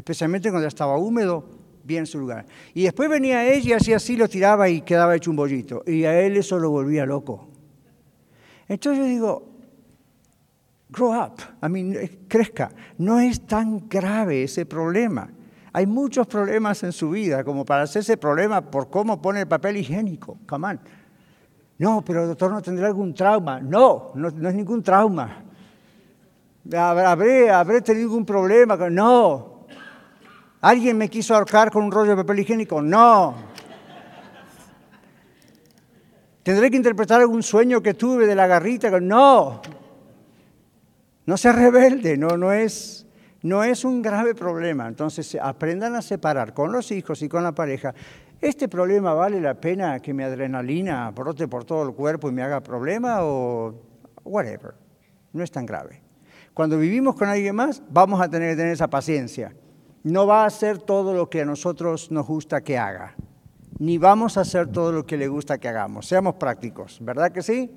[0.00, 1.44] especialmente cuando estaba húmedo,
[1.84, 2.46] bien en su lugar.
[2.74, 5.82] Y después venía ella y hacía así, lo tiraba y quedaba hecho un bollito.
[5.86, 7.48] Y a él eso lo volvía loco.
[8.66, 9.48] Entonces yo digo,
[10.88, 12.70] grow up, I mean, eh, crezca.
[12.98, 15.30] No es tan grave ese problema.
[15.72, 19.76] Hay muchos problemas en su vida como para hacerse problema por cómo pone el papel
[19.76, 20.38] higiénico.
[20.46, 20.80] Come on.
[21.78, 23.60] No, pero doctor, ¿no tendrá algún trauma?
[23.60, 25.44] No, no, no es ningún trauma.
[26.76, 28.76] ¿Habré, ¿Habré tenido algún problema?
[28.90, 29.59] No.
[30.60, 32.82] ¿Alguien me quiso ahorcar con un rollo de papel higiénico?
[32.82, 33.34] No.
[36.42, 39.00] ¿Tendré que interpretar algún sueño que tuve de la garrita?
[39.00, 39.62] No.
[41.24, 43.06] No sea rebelde, no, no, es,
[43.42, 44.86] no es un grave problema.
[44.86, 47.94] Entonces aprendan a separar con los hijos y con la pareja.
[48.40, 52.42] ¿Este problema vale la pena que mi adrenalina brote por todo el cuerpo y me
[52.42, 53.74] haga problema o
[54.24, 54.74] whatever?
[55.32, 56.02] No es tan grave.
[56.52, 59.54] Cuando vivimos con alguien más, vamos a tener que tener esa paciencia.
[60.02, 63.14] No va a hacer todo lo que a nosotros nos gusta que haga,
[63.78, 66.06] ni vamos a hacer todo lo que le gusta que hagamos.
[66.06, 67.70] Seamos prácticos, ¿verdad que sí?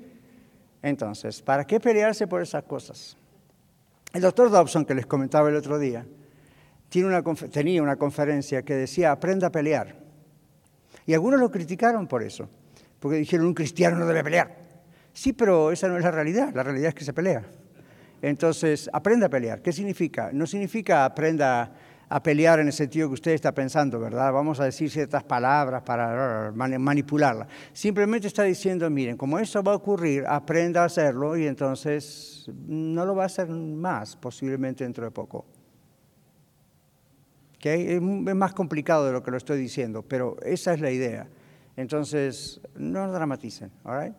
[0.82, 3.16] Entonces, ¿para qué pelearse por esas cosas?
[4.12, 6.06] El doctor Dobson, que les comentaba el otro día,
[6.88, 9.96] tenía una conferencia que decía, aprenda a pelear.
[11.06, 12.48] Y algunos lo criticaron por eso,
[13.00, 14.56] porque dijeron, un cristiano no debe pelear.
[15.12, 17.44] Sí, pero esa no es la realidad, la realidad es que se pelea.
[18.22, 19.60] Entonces, aprenda a pelear.
[19.60, 20.30] ¿Qué significa?
[20.32, 21.72] No significa aprenda
[22.08, 24.32] a pelear en el sentido que usted está pensando, ¿verdad?
[24.32, 27.46] Vamos a decir ciertas palabras para manipularla.
[27.72, 33.04] Simplemente está diciendo, miren, como eso va a ocurrir, aprenda a hacerlo y entonces no
[33.04, 35.46] lo va a hacer más, posiblemente dentro de poco.
[37.56, 37.94] ¿Okay?
[37.94, 41.26] Es más complicado de lo que lo estoy diciendo, pero esa es la idea.
[41.76, 44.14] Entonces, no dramaticen, ¿all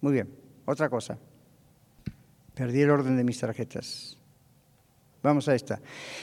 [0.00, 0.28] Muy bien,
[0.64, 1.18] otra cosa.
[2.54, 4.19] Perdí el orden de mis tarjetas.
[5.22, 5.80] Vamos a esta.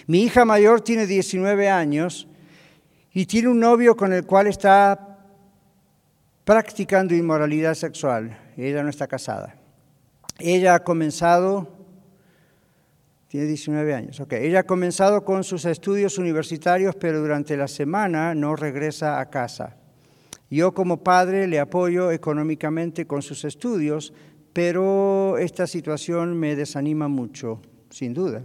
[0.08, 2.28] Mi hija mayor tiene 19 años
[3.14, 5.20] y tiene un novio con el cual está
[6.44, 8.38] practicando inmoralidad sexual.
[8.58, 9.56] Ella no está casada.
[10.40, 11.68] Ella ha comenzado,
[13.28, 14.34] tiene 19 años, ok.
[14.34, 19.78] Ella ha comenzado con sus estudios universitarios, pero durante la semana no regresa a casa.
[20.50, 24.14] Yo como padre le apoyo económicamente con sus estudios,
[24.54, 28.44] pero esta situación me desanima mucho, sin duda.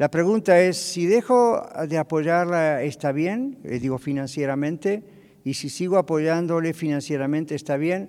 [0.00, 3.58] La pregunta es, si dejo de apoyarla, ¿está bien?
[3.64, 5.04] Eh, digo financieramente,
[5.44, 8.08] y si sigo apoyándole financieramente, ¿está bien?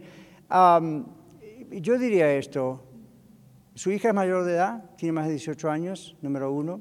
[0.50, 2.82] yo diría esto,
[3.76, 6.80] su hija es mayor de edad, tiene más de 18 años, número uno,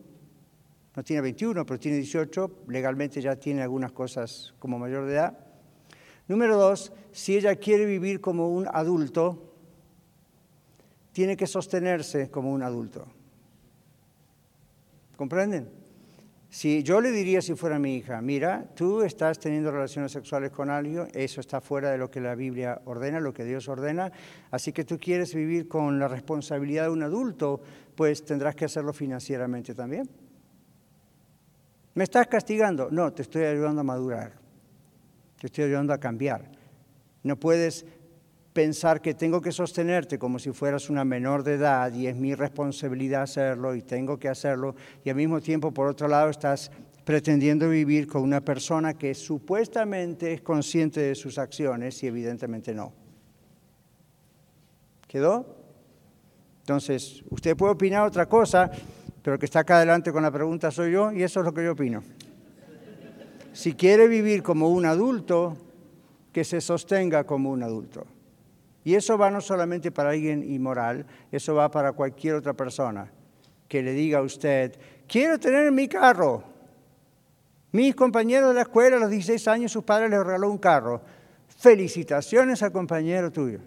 [0.94, 5.38] no tiene 21, pero tiene 18, legalmente ya tiene algunas cosas como mayor de edad.
[6.28, 9.56] Número dos, si ella quiere vivir como un adulto,
[11.10, 13.08] tiene que sostenerse como un adulto.
[15.20, 15.68] ¿Comprenden?
[16.48, 20.70] Si yo le diría si fuera mi hija, mira, tú estás teniendo relaciones sexuales con
[20.70, 24.10] alguien, eso está fuera de lo que la Biblia ordena, lo que Dios ordena,
[24.50, 27.60] así que tú quieres vivir con la responsabilidad de un adulto,
[27.94, 30.08] pues tendrás que hacerlo financieramente también.
[31.92, 32.88] ¿Me estás castigando?
[32.90, 34.32] No, te estoy ayudando a madurar,
[35.38, 36.50] te estoy ayudando a cambiar.
[37.24, 37.84] No puedes
[38.52, 42.34] pensar que tengo que sostenerte como si fueras una menor de edad y es mi
[42.34, 44.74] responsabilidad hacerlo y tengo que hacerlo
[45.04, 46.70] y al mismo tiempo por otro lado estás
[47.04, 52.92] pretendiendo vivir con una persona que supuestamente es consciente de sus acciones y evidentemente no.
[55.06, 55.56] ¿Quedó?
[56.60, 58.70] Entonces, usted puede opinar otra cosa,
[59.22, 61.54] pero el que está acá adelante con la pregunta soy yo y eso es lo
[61.54, 62.02] que yo opino.
[63.52, 65.56] Si quiere vivir como un adulto,
[66.32, 68.06] que se sostenga como un adulto.
[68.84, 73.10] Y eso va no solamente para alguien inmoral, eso va para cualquier otra persona
[73.70, 74.76] que le diga a usted,
[75.06, 76.42] quiero tener mi carro.
[77.70, 81.00] Mis compañeros de la escuela a los 16 años, sus padres les regaló un carro.
[81.56, 83.60] Felicitaciones al compañero tuyo.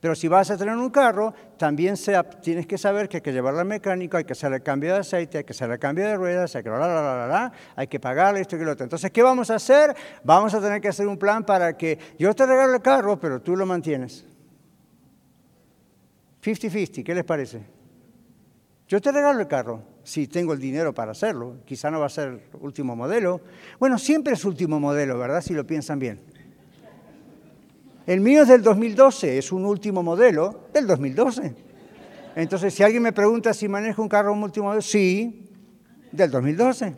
[0.00, 1.94] Pero si vas a tener un carro, también
[2.40, 5.00] tienes que saber que hay que llevarlo al mecánico, hay que hacer el cambio de
[5.00, 8.84] aceite, hay que hacer el cambio de ruedas, hay que, pagarle esto y lo otro.
[8.84, 9.94] Entonces, ¿qué vamos a hacer?
[10.24, 13.42] Vamos a tener que hacer un plan para que yo te regalo el carro, pero
[13.42, 14.24] tú lo mantienes.
[16.42, 17.60] 50-50, ¿qué les parece?
[18.88, 21.58] Yo te regalo el carro, si tengo el dinero para hacerlo.
[21.66, 23.42] Quizá no va a ser último modelo.
[23.78, 25.42] Bueno, siempre es último modelo, ¿verdad?
[25.42, 26.29] Si lo piensan bien.
[28.06, 31.54] El mío es del 2012, es un último modelo del 2012.
[32.34, 35.48] Entonces, si alguien me pregunta si manejo un carro último modelo, sí,
[36.10, 36.94] del 2012.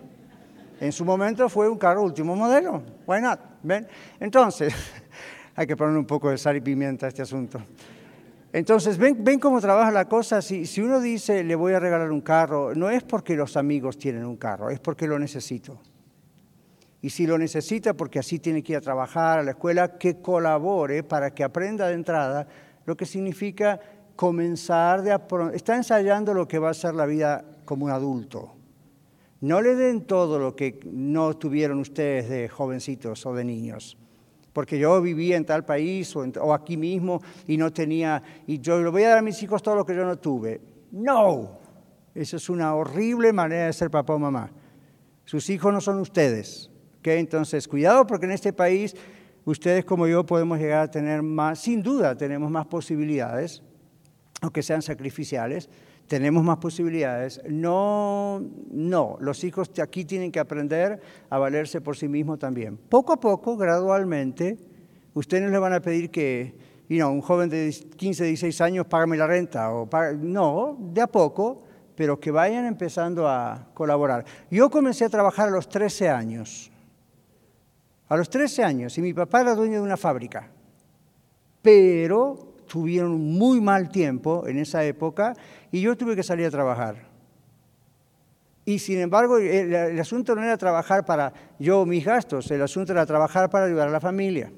[0.81, 2.83] En su momento fue un carro último modelo.
[3.07, 3.41] Why not?
[3.63, 3.87] ¿Ven?
[4.21, 4.75] Entonces,
[5.55, 7.63] hay que poner un poco de sal y pimienta a este asunto.
[8.53, 10.43] Entonces, ven, ven cómo trabaja la cosa.
[10.43, 13.97] Si, si uno dice, le voy a regalar un carro, no es porque los amigos
[13.97, 15.81] tienen un carro, es porque lo necesito.
[17.03, 20.23] Y si lo necesita, porque así tiene que ir a trabajar, a la escuela, que
[20.23, 22.47] colabore para que aprenda de entrada
[22.87, 23.81] lo que significa
[24.15, 25.19] comenzar de...
[25.53, 28.55] Está ensayando lo que va a ser la vida como un adulto.
[29.41, 33.99] No le den todo lo que no tuvieron ustedes de jovencitos o de niños.
[34.53, 38.91] Porque yo vivía en tal país o, aquí mismo y no tenía, y yo le
[38.91, 40.61] voy a dar a mis hijos todo lo que yo no tuve.
[40.93, 41.59] No,
[42.15, 44.53] eso es una horrible manera de ser papá o mamá.
[45.25, 46.72] Sus hijos no son ustedes.
[47.05, 48.95] Entonces, cuidado porque en este país
[49.45, 53.63] ustedes como yo podemos llegar a tener más, sin duda tenemos más posibilidades,
[54.41, 55.69] aunque sean sacrificiales,
[56.07, 57.41] tenemos más posibilidades.
[57.49, 61.01] No, no, los hijos aquí tienen que aprender
[61.31, 62.77] a valerse por sí mismos también.
[62.77, 64.59] Poco a poco, gradualmente,
[65.15, 66.55] ustedes no le van a pedir que,
[66.89, 69.89] you un joven de 15, 16 años, págame la renta, o
[70.19, 71.63] no, de a poco,
[71.95, 74.25] pero que vayan empezando a colaborar.
[74.51, 76.72] Yo comencé a trabajar a los 13 años,
[78.09, 80.51] a los 13 años, y mi papá era dueño de una fábrica,
[81.63, 85.35] pero tuvieron muy mal tiempo en esa época
[85.71, 87.13] y yo tuve que salir a trabajar.
[88.65, 93.05] Y sin embargo, el, asunto no era trabajar para yo mis gastos, el asunto era
[93.05, 94.53] trabajar para ayudar a la familia.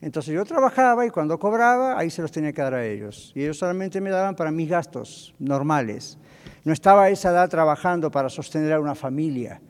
[0.00, 3.32] Entonces yo trabajaba y cuando cobraba, ahí se los tenía que dar a ellos.
[3.36, 6.18] Y ellos solamente me daban para mis gastos normales.
[6.64, 9.62] No estaba a esa edad trabajando para sostener a una familia.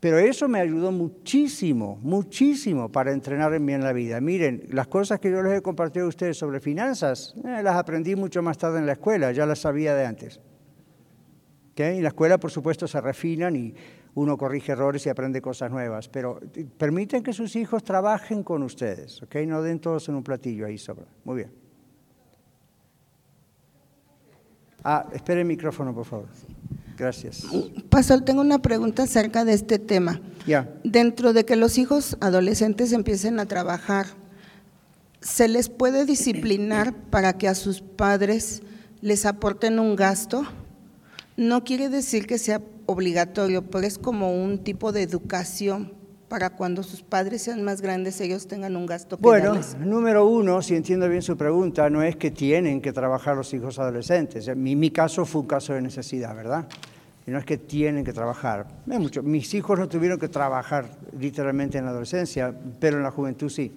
[0.00, 4.20] Pero eso me ayudó muchísimo, muchísimo para entrenarme en la vida.
[4.20, 8.14] Miren, las cosas que yo les he compartido a ustedes sobre finanzas, eh, las aprendí
[8.14, 10.40] mucho más tarde en la escuela, ya las sabía de antes.
[11.76, 13.74] En la escuela, por supuesto, se refinan y
[14.14, 16.40] uno corrige errores y aprende cosas nuevas, pero
[16.76, 19.36] permiten que sus hijos trabajen con ustedes, ¿ok?
[19.46, 21.06] No den todos en un platillo ahí sobre.
[21.24, 21.52] Muy bien.
[24.82, 26.26] Ah, espere el micrófono, por favor.
[26.98, 27.44] Gracias.
[27.90, 30.20] Pastor, tengo una pregunta acerca de este tema.
[30.46, 30.68] Ya.
[30.82, 34.06] Dentro de que los hijos adolescentes empiecen a trabajar,
[35.20, 38.62] ¿se les puede disciplinar para que a sus padres
[39.00, 40.44] les aporten un gasto?
[41.36, 45.92] No quiere decir que sea obligatorio, pero es como un tipo de educación
[46.28, 50.60] para cuando sus padres sean más grandes ellos tengan un gasto que Bueno, número uno,
[50.62, 54.54] si entiendo bien su pregunta, no es que tienen que trabajar los hijos adolescentes.
[54.54, 56.68] Mi, mi caso fue un caso de necesidad, ¿verdad?
[57.28, 58.66] Y no es que tienen que trabajar.
[58.86, 59.22] Mucho.
[59.22, 60.86] Mis hijos no tuvieron que trabajar
[61.20, 63.70] literalmente en la adolescencia, pero en la juventud sí.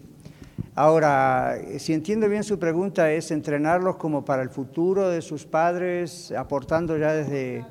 [0.74, 6.32] Ahora, si entiendo bien su pregunta, es entrenarlos como para el futuro de sus padres,
[6.32, 7.66] aportando ya desde...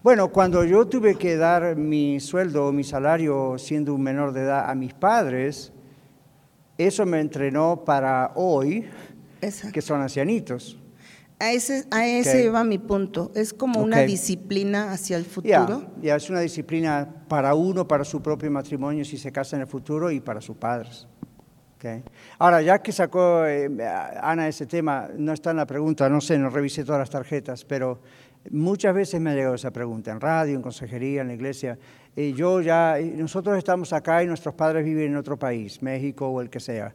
[0.00, 4.42] Bueno, cuando yo tuve que dar mi sueldo o mi salario siendo un menor de
[4.42, 5.72] edad a mis padres,
[6.78, 8.88] eso me entrenó para hoy,
[9.72, 10.78] que son ancianitos.
[11.42, 13.32] A ese, a ese iba mi punto.
[13.34, 15.90] Es como una disciplina hacia el futuro.
[16.00, 19.68] Ya, es una disciplina para uno, para su propio matrimonio, si se casa en el
[19.68, 21.08] futuro, y para sus padres.
[21.76, 22.04] Okay.
[22.38, 23.68] Ahora, ya que sacó eh,
[24.22, 27.64] Ana ese tema, no está en la pregunta, no sé, no revisé todas las tarjetas,
[27.64, 28.00] pero
[28.50, 31.78] Muchas veces me ha llegado esa pregunta en radio, en consejería, en la iglesia.
[32.16, 36.40] Y yo ya, nosotros estamos acá y nuestros padres viven en otro país, México o
[36.40, 36.92] el que sea.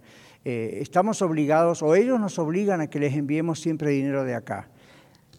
[0.50, 4.70] Eh, estamos obligados, o ellos nos obligan a que les enviemos siempre dinero de acá.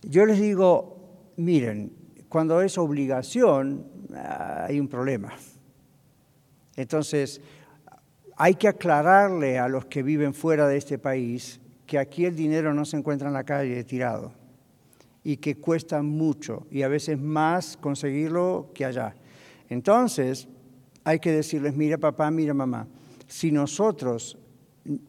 [0.02, 1.92] Yo les digo, miren,
[2.28, 5.32] cuando es obligación, ah, hay un problema.
[6.76, 7.40] Entonces,
[8.36, 12.74] hay que aclararle a los que viven fuera de este país que aquí el dinero
[12.74, 14.34] no se encuentra en la calle tirado
[15.24, 19.14] y que cuesta mucho y a veces más conseguirlo que allá.
[19.70, 20.48] Entonces,
[21.02, 22.86] hay que decirles, mira papá, mira mamá,
[23.26, 24.36] si nosotros,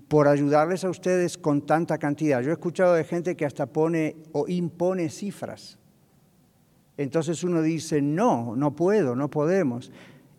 [0.08, 4.18] por ayudarles a ustedes con tanta cantidad, yo he escuchado de gente que hasta pone
[4.32, 5.78] o impone cifras.
[6.98, 9.92] Entonces uno dice, no, no puedo, no podemos.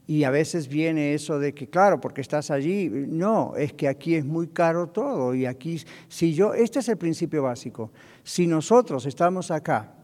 [0.07, 4.17] Y a veces viene eso de que, claro, porque estás allí, no, es que aquí
[4.17, 5.35] es muy caro todo.
[5.35, 7.93] Y aquí, si yo, este es el principio básico.
[8.25, 9.95] Si nosotros estamos acá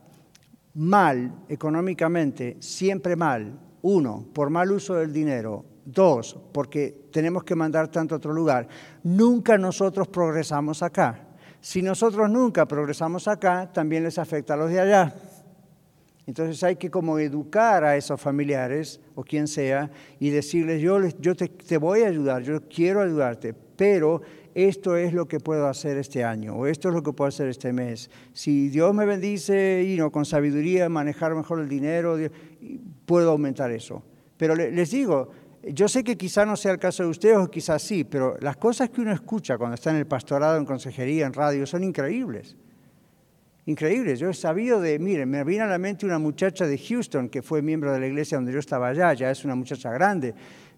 [0.75, 7.89] mal económicamente, siempre mal, uno, por mal uso del dinero, dos, porque tenemos que mandar
[7.89, 8.69] tanto a otro lugar,
[9.03, 11.27] nunca nosotros progresamos acá.
[11.61, 15.15] Si nosotros nunca progresamos acá, también les afecta a los de allá.
[16.27, 21.37] Entonces hay que como educar a esos familiares o quien sea y decirles, yo, yo
[21.37, 24.23] te, te, voy a ayudar, yo quiero ayudarte, pero
[24.53, 27.47] esto es lo que puedo hacer este año o esto es lo que puedo hacer
[27.47, 28.11] este mes.
[28.33, 32.17] Si Dios me bendice y no con sabiduría manejar mejor el dinero,
[33.07, 34.03] puedo aumentar eso.
[34.37, 35.31] Pero les digo,
[35.69, 38.57] Yo sé que quizá no sea el caso de ustedes o quizás sí, pero las
[38.57, 42.57] cosas que uno escucha cuando está en el pastorado, en consejería, en radio, son increíbles.
[43.65, 44.21] Increíbles.
[44.21, 47.43] Yo he sabido de, miren, me viene a la mente una muchacha de Houston que
[47.43, 50.35] fue miembro de la iglesia donde yo estaba allá, ya es una muchacha grande,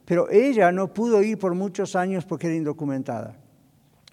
[0.07, 3.37] pero ella no pudo ir por muchos años porque era indocumentada.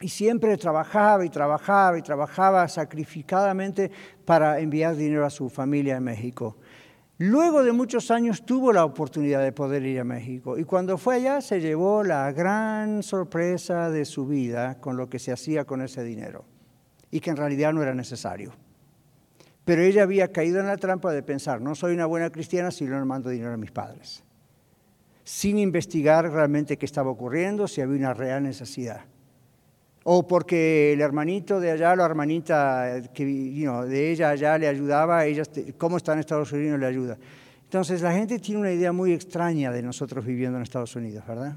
[0.02, 3.90] Y siempre trabajaba y trabajaba y trabajaba sacrificadamente
[4.26, 6.58] para enviar dinero a su familia en México.
[7.18, 11.16] Luego de muchos años tuvo la oportunidad de poder ir a México y cuando fue
[11.16, 15.82] allá se llevó la gran sorpresa de su vida con lo que se hacía con
[15.82, 16.44] ese dinero
[17.12, 18.52] y que en realidad no era necesario.
[19.64, 22.84] Pero ella había caído en la trampa de pensar, no soy una buena cristiana si
[22.84, 24.24] no le mando dinero a mis padres,
[25.24, 29.06] sin investigar realmente qué estaba ocurriendo, si había una real necesidad
[30.08, 35.42] o porque el hermanito de allá, la hermanita que, de ella allá le ayudaba, ella,
[35.80, 37.18] cómo está en Estados Unidos le ayuda.
[37.64, 41.56] Entonces la gente tiene una idea muy extraña de nosotros viviendo en Estados Unidos, ¿verdad?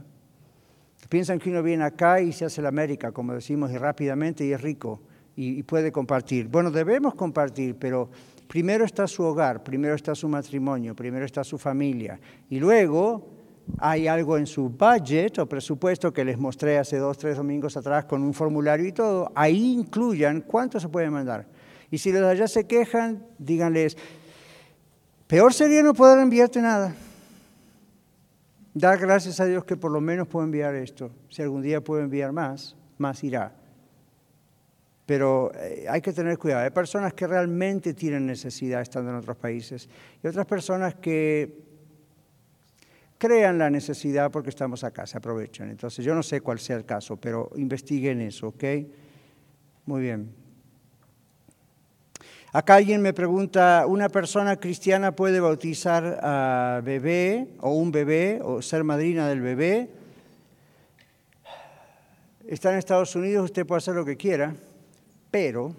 [1.10, 4.52] Piensan que uno viene acá y se hace la América, como decimos, y rápidamente y
[4.52, 5.02] es rico
[5.36, 6.48] y puede compartir.
[6.48, 8.08] Bueno, debemos compartir, pero
[8.48, 12.18] primero está su hogar, primero está su matrimonio, primero está su familia
[12.48, 13.37] y luego
[13.78, 18.06] hay algo en su budget o presupuesto que les mostré hace dos, tres domingos atrás
[18.06, 21.46] con un formulario y todo, ahí incluyan cuánto se puede mandar.
[21.90, 23.96] Y si los de allá se quejan, díganles,
[25.26, 26.94] peor sería no poder enviarte nada.
[28.74, 31.10] Dar gracias a Dios que por lo menos puedo enviar esto.
[31.28, 33.54] Si algún día puedo enviar más, más irá.
[35.06, 36.64] Pero eh, hay que tener cuidado.
[36.64, 39.88] Hay personas que realmente tienen necesidad estando en otros países
[40.22, 41.67] y otras personas que
[43.18, 45.70] crean la necesidad porque estamos acá, se aprovechan.
[45.70, 48.64] Entonces, yo no sé cuál sea el caso, pero investiguen eso, ¿ok?
[49.86, 50.30] Muy bien.
[52.52, 58.62] Acá alguien me pregunta, ¿una persona cristiana puede bautizar a bebé o un bebé o
[58.62, 59.90] ser madrina del bebé?
[62.46, 64.54] Está en Estados Unidos, usted puede hacer lo que quiera,
[65.30, 65.74] pero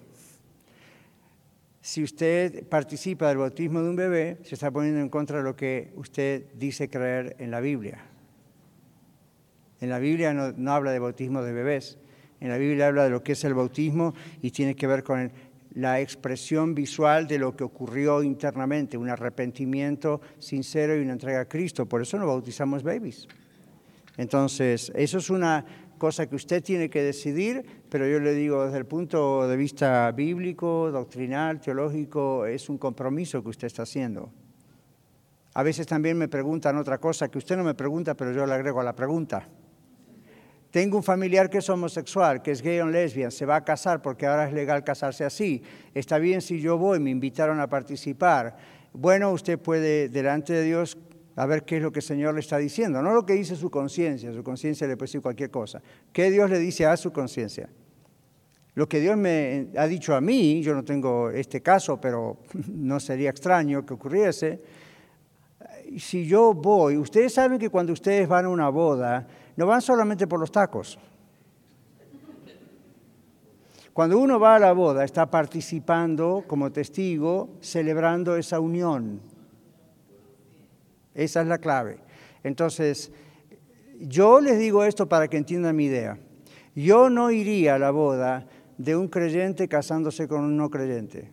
[1.89, 5.55] si usted participa del bautismo de un bebé, se está poniendo en contra de lo
[5.55, 8.05] que usted dice creer en la Biblia.
[9.81, 11.97] En la Biblia no, habla de bautismo de bebés,
[12.41, 15.31] en la Biblia habla de lo que es el bautismo y tiene que ver con
[15.73, 21.45] la expresión visual de lo que ocurrió internamente, un arrepentimiento sincero y una entrega a
[21.45, 21.87] Cristo.
[21.87, 23.27] Por eso no bautizamos babies.
[24.15, 25.65] Entonces, eso es una
[25.99, 30.11] cosa que usted tiene que decidir, pero yo le digo desde el punto de vista
[30.11, 34.31] bíblico, doctrinal, teológico, es un compromiso que usted está haciendo.
[35.53, 38.53] A veces también me preguntan otra cosa que usted no me pregunta, pero yo le
[38.53, 39.47] agrego a la pregunta.
[40.71, 44.01] Tengo un familiar que es homosexual, que es gay o lesbian, se va a casar
[44.01, 45.63] porque ahora es legal casarse así.
[45.93, 48.55] Está bien si yo voy, me invitaron a participar.
[48.93, 50.97] Bueno, usted puede delante de Dios
[51.39, 53.55] a ver qué es lo que el Señor le está diciendo, no lo que dice
[53.55, 55.81] su conciencia, su conciencia le puede decir cualquier cosa.
[56.11, 57.69] ¿Qué Dios le dice a su conciencia?
[58.73, 62.99] Lo que Dios me ha dicho a mí, yo no tengo este caso, pero no
[62.99, 64.61] sería extraño que ocurriese,
[65.97, 69.25] si yo voy, ustedes saben que cuando ustedes van a una boda,
[69.55, 70.99] no van solamente por los tacos.
[73.93, 79.21] Cuando uno va a la boda, está participando como testigo, celebrando esa unión.
[81.14, 81.97] Esa es la clave.
[82.43, 83.12] Entonces,
[83.99, 86.18] yo les digo esto para que entiendan mi idea.
[86.76, 88.47] Yo no iría a la boda
[88.78, 91.30] de un creyente casándose con un no creyente.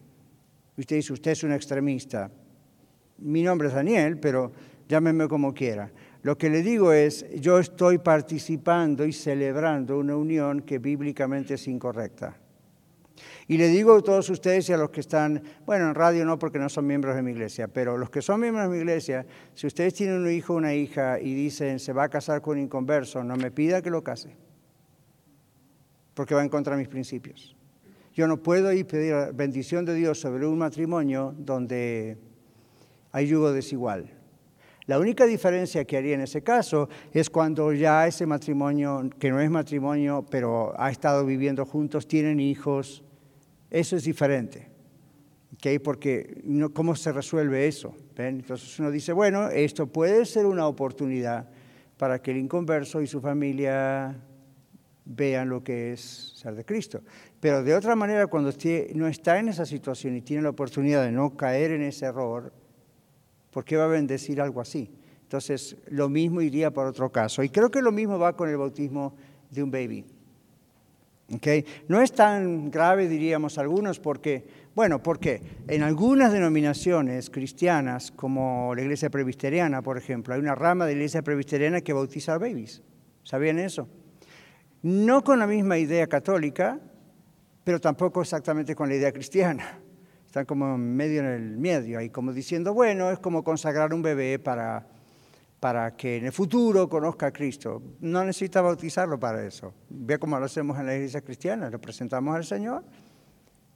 [0.77, 2.31] Usted dice, usted es un extremista.
[3.19, 4.53] Mi nombre es Daniel, pero
[4.89, 5.91] llámeme como quiera.
[6.23, 11.69] Lo que le digo es, yo estoy participando y celebrando una unión que bíblicamente es
[11.69, 12.37] incorrecta.
[13.49, 16.39] Y le digo a todos ustedes y a los que están, bueno, en radio no
[16.39, 19.25] porque no son miembros de mi iglesia, pero los que son miembros de mi iglesia,
[19.55, 22.59] si ustedes tienen un hijo o una hija y dicen se va a casar con
[22.59, 24.37] un inconverso, no me pida que lo case,
[26.15, 27.57] porque va en contra de mis principios.
[28.15, 32.19] Yo no puedo ir pedir bendición de Dios sobre un matrimonio donde
[33.13, 34.11] hay yugo desigual.
[34.87, 39.41] La única diferencia que haría en ese caso es cuando ya ese matrimonio, que no
[39.41, 43.03] es matrimonio, pero ha estado viviendo juntos, tienen hijos,
[43.71, 44.69] eso es diferente.
[45.55, 45.79] ¿okay?
[45.79, 46.43] Porque
[46.73, 47.95] ¿cómo se resuelve eso?
[48.17, 51.49] Entonces uno dice, bueno, esto puede ser una oportunidad
[51.97, 54.17] para que el inconverso y su familia
[55.05, 57.01] vean lo que es ser de Cristo.
[57.41, 58.53] Pero de otra manera, cuando
[58.95, 62.53] no está en esa situación y tiene la oportunidad de no caer en ese error,
[63.51, 64.91] ¿por qué va a bendecir algo así?
[65.23, 67.43] Entonces, lo mismo iría por otro caso.
[67.43, 69.17] Y creo que lo mismo va con el bautismo
[69.51, 70.05] de un baby.
[71.35, 71.65] ¿Okay?
[71.89, 78.83] No es tan grave, diríamos algunos, porque, bueno, porque en algunas denominaciones cristianas, como la
[78.83, 82.83] iglesia presbiteriana, por ejemplo, hay una rama de la iglesia presbiteriana que bautiza a babies.
[83.25, 83.89] ¿Sabían eso?
[84.83, 86.79] No con la misma idea católica,
[87.65, 89.81] pero tampoco exactamente con la idea cristiana.
[90.25, 94.39] Están como medio en el medio, ahí como diciendo, bueno, es como consagrar un bebé
[94.39, 94.87] para,
[95.61, 97.83] para que en el futuro conozca a Cristo.
[98.01, 99.73] No necesita bautizarlo para eso.
[99.89, 102.85] Ve cómo lo hacemos en la iglesia cristiana, lo presentamos al Señor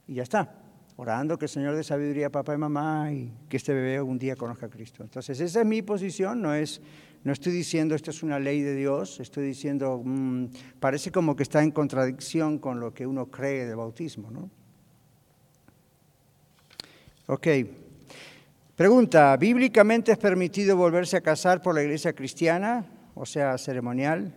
[0.07, 0.57] y ya está.
[0.97, 4.19] Orando que el Señor dé sabiduría a papá y mamá y que este bebé algún
[4.19, 5.03] día conozca a Cristo.
[5.03, 6.81] Entonces, esa es mi posición, no es
[7.23, 10.45] no estoy diciendo esto es una ley de Dios, estoy diciendo, mm,
[10.79, 14.49] parece como que está en contradicción con lo que uno cree del bautismo, ¿no?
[17.27, 17.47] Ok.
[18.81, 24.33] Pregunta, ¿bíblicamente es permitido volverse a casar por la iglesia cristiana, o sea, ceremonial?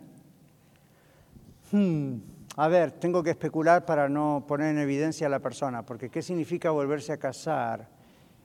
[1.73, 2.17] Hmm,
[2.55, 6.21] a ver, tengo que especular para no poner en evidencia a la persona, porque ¿qué
[6.21, 7.89] significa volverse a casar?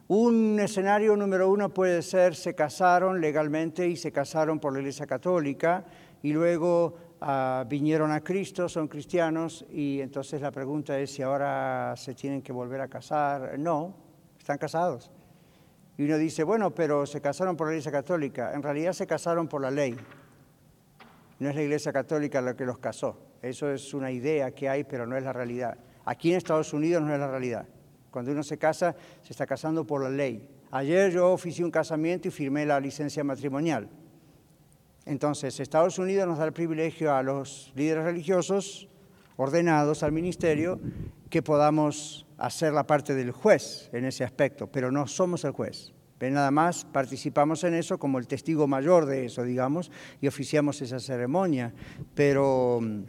[0.08, 5.06] Un escenario número uno puede ser se casaron legalmente y se casaron por la Iglesia
[5.06, 5.84] Católica
[6.24, 11.94] y luego ah, vinieron a Cristo, son cristianos y entonces la pregunta es si ahora
[11.98, 13.60] se tienen que volver a casar.
[13.60, 13.94] No,
[14.40, 15.12] están casados.
[16.00, 18.54] Y uno dice, bueno, pero se casaron por la Iglesia Católica.
[18.54, 19.98] En realidad se casaron por la ley.
[21.40, 23.20] No es la Iglesia Católica la que los casó.
[23.42, 25.78] Eso es una idea que hay, pero no es la realidad.
[26.06, 27.68] Aquí en Estados Unidos no es la realidad.
[28.12, 30.48] Cuando uno se casa, se está casando por la ley.
[30.72, 33.90] Ayer yo oficié un casamiento y firmé la licencia matrimonial.
[35.06, 38.88] Entonces, Estados Unidos nos da el privilegio a los líderes religiosos
[39.36, 40.80] ordenados al ministerio
[41.30, 45.94] que podamos hacer la parte del juez en ese aspecto, pero no somos el juez.
[46.20, 51.00] Nada más participamos en eso como el testigo mayor de eso, digamos, y oficiamos esa
[51.00, 51.74] ceremonia.
[52.14, 53.04] Pero mm,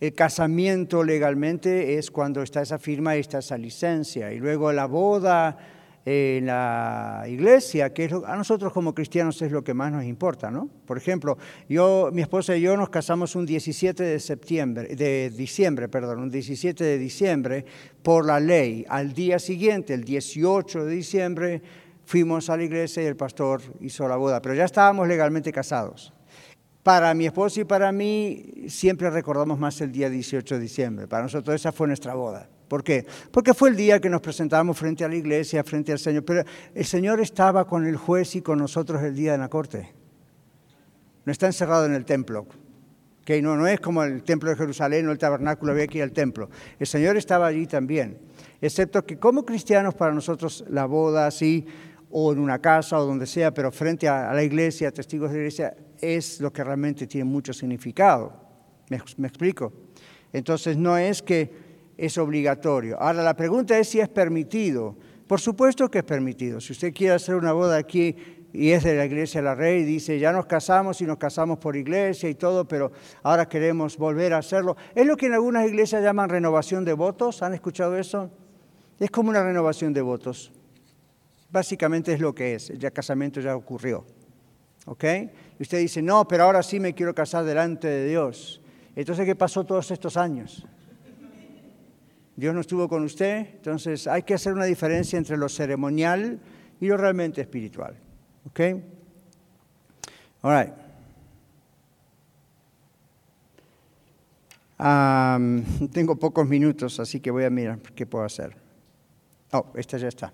[0.00, 4.32] el casamiento legalmente es cuando está esa firma y está esa licencia.
[4.32, 5.56] Y luego la boda
[6.04, 10.68] en la iglesia, que a nosotros como cristianos es lo que más nos importa, ¿no?
[10.86, 11.38] Por ejemplo,
[11.68, 16.30] yo, mi esposa y yo nos casamos un 17 de septiembre, de diciembre, perdón, un
[16.30, 17.64] 17 de diciembre
[18.02, 18.84] por la ley.
[18.88, 21.62] Al día siguiente, el 18 de diciembre,
[22.04, 26.12] fuimos a la iglesia y el pastor hizo la boda, pero ya estábamos legalmente casados.
[26.82, 31.06] Para mi esposo y para mí siempre recordamos más el día 18 de diciembre.
[31.06, 32.48] Para nosotros esa fue nuestra boda.
[32.72, 33.04] ¿Por qué?
[33.30, 36.24] Porque fue el día que nos presentamos frente a la iglesia, frente al Señor.
[36.24, 36.42] Pero
[36.74, 39.92] el Señor estaba con el juez y con nosotros el día de la corte.
[41.26, 42.46] No está encerrado en el templo.
[43.26, 46.04] Que no, no es como el templo de Jerusalén o el tabernáculo, había que ir
[46.04, 46.48] al templo.
[46.78, 48.16] El Señor estaba allí también.
[48.62, 51.66] Excepto que como cristianos para nosotros la boda así,
[52.10, 55.42] o en una casa o donde sea, pero frente a la iglesia, testigos de la
[55.42, 58.32] iglesia, es lo que realmente tiene mucho significado.
[58.88, 59.74] ¿Me, explico?
[60.32, 61.71] Entonces no es que
[62.02, 63.00] es obligatorio.
[63.00, 64.96] Ahora la pregunta es si es permitido.
[65.28, 66.60] Por supuesto que es permitido.
[66.60, 68.16] Si usted quiere hacer una boda aquí
[68.52, 71.58] y es de la iglesia de la Rey, dice, ya nos casamos y nos casamos
[71.58, 72.90] por iglesia y todo, pero
[73.22, 74.76] ahora queremos volver a hacerlo.
[74.96, 77.40] Es lo que en algunas iglesias llaman renovación de votos.
[77.40, 78.32] ¿Han escuchado eso?
[78.98, 80.50] Es como una renovación de votos.
[81.52, 82.70] Básicamente es lo que es.
[82.70, 84.04] El casamiento ya ocurrió.
[84.86, 85.04] ¿Ok?
[85.56, 88.60] Y usted dice, no, pero ahora sí me quiero casar delante de Dios.
[88.96, 90.66] Entonces, ¿qué pasó todos estos años?
[92.36, 96.40] Dios no estuvo con usted, entonces hay que hacer una diferencia entre lo ceremonial
[96.80, 97.94] y lo realmente espiritual.
[98.46, 98.60] ¿Ok?
[100.42, 100.74] All right.
[105.92, 108.56] tengo pocos minutos, así que voy a mirar qué puedo hacer.
[109.52, 110.32] Oh, esta ya está.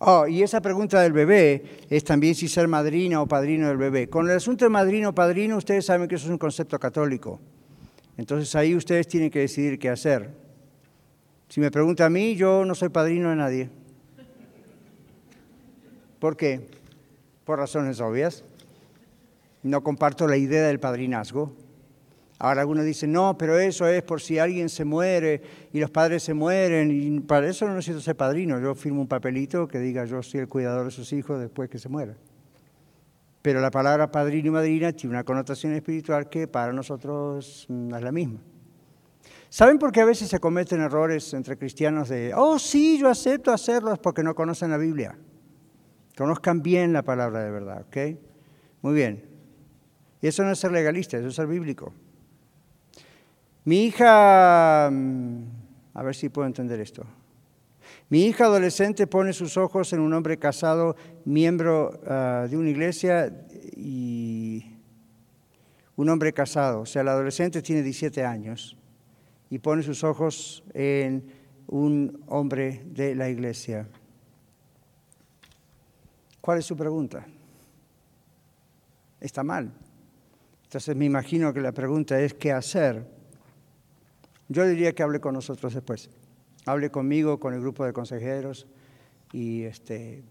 [0.00, 4.08] Oh, y esa pregunta del bebé es también si ser madrina o padrino del bebé.
[4.08, 7.40] Con el asunto de madrino o padrino, ustedes saben que eso es un concepto católico.
[8.16, 10.47] Entonces ahí ustedes tienen que decidir qué hacer.
[11.48, 13.70] Si me pregunta a mí, yo no soy padrino de nadie.
[16.18, 16.68] ¿Por qué?
[17.44, 18.44] Por razones obvias.
[19.62, 21.54] No comparto la idea del padrinazgo.
[22.38, 25.42] Ahora algunos dicen, no, pero eso es por si alguien se muere
[25.72, 29.08] y los padres se mueren, y para eso no necesito ser padrino, yo firmo un
[29.08, 32.14] papelito que diga yo soy el cuidador de sus hijos después que se muera.
[33.42, 38.02] Pero la palabra padrino y madrina tiene una connotación espiritual que para nosotros mm, es
[38.02, 38.38] la misma.
[39.50, 43.50] ¿Saben por qué a veces se cometen errores entre cristianos de, oh sí, yo acepto
[43.50, 45.16] hacerlos porque no conocen la Biblia?
[46.16, 48.18] Conozcan bien la palabra de verdad, ¿ok?
[48.82, 49.24] Muy bien.
[50.20, 51.94] Y eso no es ser legalista, eso es ser bíblico.
[53.64, 55.42] Mi hija, mm,
[55.94, 57.06] a ver si puedo entender esto.
[58.10, 63.32] Mi hija adolescente pone sus ojos en un hombre casado, miembro ah, de una iglesia,
[63.76, 64.78] y
[65.96, 68.77] un hombre casado, o sea, el adolescente tiene 17 años
[69.50, 71.32] y pone sus ojos en
[71.66, 73.88] un hombre de la iglesia.
[76.40, 77.26] ¿Cuál es su pregunta?
[79.20, 79.72] Está mal.
[80.64, 83.06] Entonces me imagino que la pregunta es ¿qué hacer?
[84.48, 86.10] Yo diría que hable con nosotros después.
[86.64, 88.66] Hable conmigo, con el grupo de consejeros
[89.32, 90.22] y este,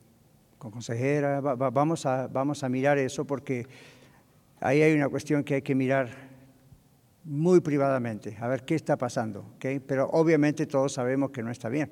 [0.58, 1.40] con consejera.
[1.42, 3.68] vamos, a, vamos a mirar eso porque
[4.60, 6.27] ahí hay una cuestión que hay que mirar
[7.28, 9.46] muy privadamente, a ver qué está pasando.
[9.56, 9.80] ¿okay?
[9.80, 11.92] Pero obviamente todos sabemos que no está bien.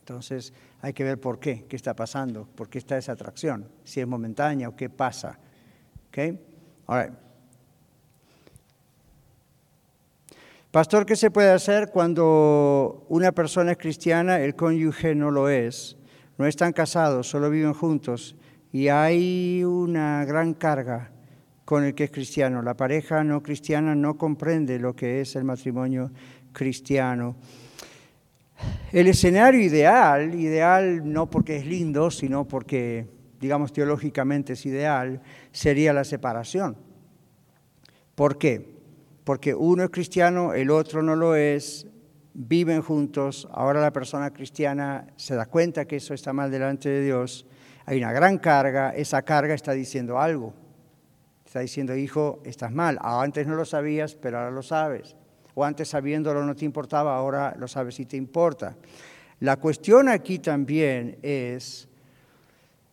[0.00, 4.00] Entonces hay que ver por qué, qué está pasando, por qué está esa atracción, si
[4.00, 5.38] es momentánea o qué pasa.
[6.08, 6.38] ¿okay?
[10.72, 15.96] Pastor, ¿qué se puede hacer cuando una persona es cristiana, el cónyuge no lo es?
[16.38, 18.34] No están casados, solo viven juntos
[18.72, 21.12] y hay una gran carga
[21.64, 22.62] con el que es cristiano.
[22.62, 26.10] La pareja no cristiana no comprende lo que es el matrimonio
[26.52, 27.36] cristiano.
[28.92, 33.06] El escenario ideal, ideal no porque es lindo, sino porque,
[33.40, 36.76] digamos, teológicamente es ideal, sería la separación.
[38.14, 38.76] ¿Por qué?
[39.24, 41.86] Porque uno es cristiano, el otro no lo es,
[42.34, 47.02] viven juntos, ahora la persona cristiana se da cuenta que eso está mal delante de
[47.02, 47.46] Dios,
[47.84, 50.54] hay una gran carga, esa carga está diciendo algo.
[51.52, 52.98] Está diciendo, hijo, estás mal.
[53.02, 55.14] Antes no lo sabías, pero ahora lo sabes.
[55.52, 58.74] O antes sabiéndolo no te importaba, ahora lo sabes y te importa.
[59.40, 61.90] La cuestión aquí también es,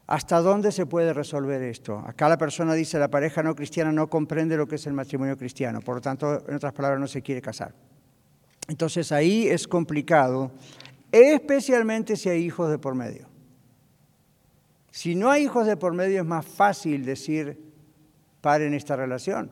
[0.08, 2.00] ¿hasta dónde se puede resolver esto?
[2.06, 5.38] Acá la persona dice, la pareja no cristiana no comprende lo que es el matrimonio
[5.38, 7.74] cristiano, por lo tanto, en otras palabras, no se quiere casar.
[8.68, 10.52] Entonces ahí es complicado,
[11.14, 13.30] especialmente si hay hijos de por medio.
[14.92, 17.69] Si no hay hijos de por medio es más fácil decir,
[18.42, 19.52] paren esta relación,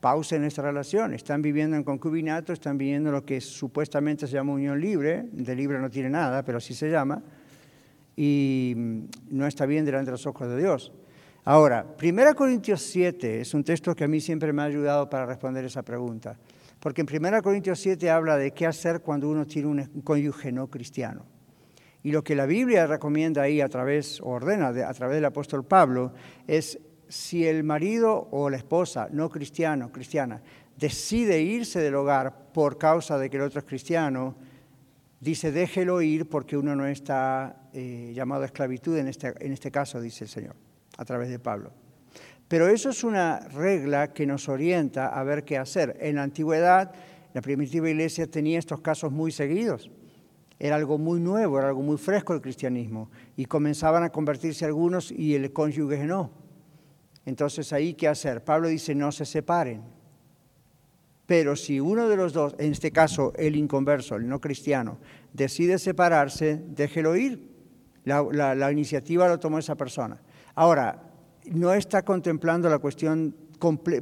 [0.00, 1.14] pausen esta relación.
[1.14, 5.78] Están viviendo en concubinato, están viviendo lo que supuestamente se llama unión libre, de libre
[5.78, 7.22] no tiene nada, pero así se llama,
[8.16, 9.00] y mm,
[9.30, 10.92] no está bien delante de los ojos de Dios.
[11.44, 15.26] Ahora, 1 Corintios 7 es un texto que a mí siempre me ha ayudado para
[15.26, 16.38] responder esa pregunta,
[16.78, 20.68] porque en 1 Corintios 7 habla de qué hacer cuando uno tiene un cónyuge no
[20.68, 21.24] cristiano.
[22.04, 25.64] Y lo que la Biblia recomienda ahí a través, o ordena a través del apóstol
[25.64, 26.12] Pablo,
[26.46, 26.78] es
[27.12, 30.40] si el marido o la esposa no cristiano, cristiana,
[30.78, 34.34] decide irse del hogar por causa de que el otro es cristiano,
[35.20, 39.70] dice déjelo ir porque uno no está eh, llamado a esclavitud en este, en este
[39.70, 40.56] caso, dice el Señor,
[40.96, 41.74] a través de Pablo.
[42.48, 45.98] Pero eso es una regla que nos orienta a ver qué hacer.
[46.00, 46.94] En la antigüedad,
[47.34, 49.90] la primitiva iglesia tenía estos casos muy seguidos.
[50.58, 53.10] Era algo muy nuevo, era algo muy fresco el cristianismo.
[53.36, 56.41] Y comenzaban a convertirse algunos y el cónyuge no.
[57.24, 58.44] Entonces ahí, ¿qué hacer?
[58.44, 59.82] Pablo dice, no se separen.
[61.26, 64.98] Pero si uno de los dos, en este caso el inconverso, el no cristiano,
[65.32, 67.50] decide separarse, déjelo ir.
[68.04, 70.20] La, iniciativa lo tomó esa persona.
[70.56, 71.10] Ahora,
[71.46, 73.34] no está contemplando la cuestión,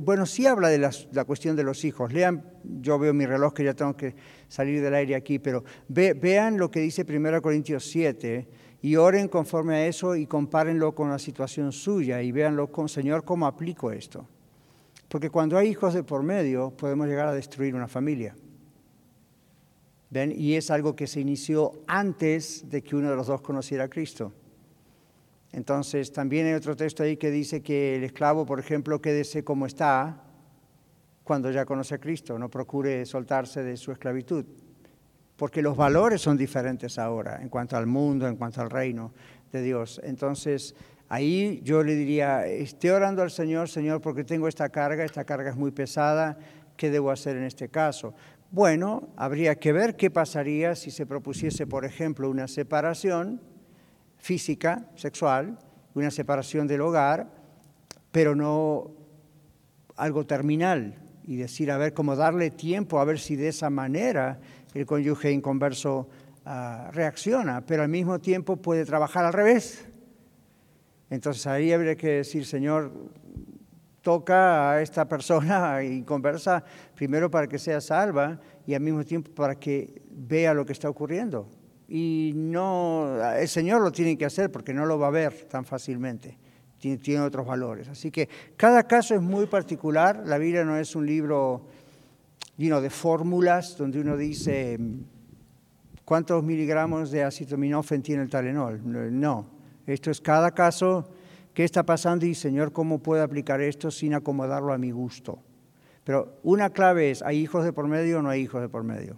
[0.01, 2.11] bueno, sí habla de la, cuestión de los hijos.
[2.11, 4.15] Lean, yo veo mi reloj que ya tengo que
[4.49, 8.49] salir del aire aquí, pero vean lo que dice 1 Corintios 7
[8.83, 13.25] y oren conforme a eso y compárenlo con la situación suya y véanlo con, Señor,
[13.25, 14.27] ¿cómo aplico esto?
[15.09, 18.35] Porque cuando hay hijos de por medio, podemos llegar a destruir una familia.
[20.09, 20.33] ¿Ven?
[20.35, 23.89] Y es algo que se inició antes de que uno de los dos conociera a
[23.89, 24.33] Cristo.
[25.53, 29.67] Entonces, también hay otro texto ahí que dice que el esclavo, por ejemplo, quédese como
[29.67, 30.25] está
[31.23, 34.45] cuando ya conoce a Cristo, no procure soltarse de su esclavitud
[35.41, 39.15] porque los valores son diferentes ahora en cuanto al mundo, en cuanto al reino
[39.51, 39.99] de Dios.
[40.05, 40.75] Entonces,
[41.09, 45.49] ahí yo le diría, esté orando al Señor, Señor, porque tengo esta carga, esta carga
[45.49, 46.37] es muy pesada,
[46.77, 48.13] ¿qué debo hacer en este caso?
[48.51, 53.41] Bueno, habría que ver qué pasaría si se propusiese, por ejemplo, una separación
[54.19, 55.59] física, sexual,
[55.95, 57.33] una separación del hogar,
[58.13, 58.91] pero no
[59.97, 64.39] algo terminal, y decir, a ver, cómo darle tiempo, a ver si de esa manera
[64.75, 66.09] el cónyuge inconverso
[66.45, 69.87] ah, reacciona, pero al mismo tiempo puede trabajar al revés.
[71.11, 72.93] Entonces ahí habría que decir, Señor,
[74.01, 76.65] toca a esta persona inconversa
[76.95, 80.89] primero para que sea salva y al mismo tiempo para que vea lo que está
[80.89, 81.49] ocurriendo.
[81.89, 85.65] Y no, el Señor lo tiene que hacer porque no lo va a ver tan
[85.65, 86.39] fácilmente.
[86.79, 87.89] Tiene, tiene otros valores.
[87.89, 90.23] Así que cada caso es muy particular.
[90.25, 91.67] La Biblia no es un libro
[92.57, 94.79] de fórmulas donde uno dice
[96.05, 98.81] cuántos miligramos de acetaminofén tiene el talenol.
[99.19, 99.47] No,
[99.87, 101.09] esto es cada caso,
[101.55, 105.43] qué está pasando y Señor, ¿cómo puedo aplicar esto sin acomodarlo a mi gusto?
[106.05, 108.85] Pero una clave es, ¿hay hijos de por medio o no hay hijos de por
[108.85, 109.17] medio?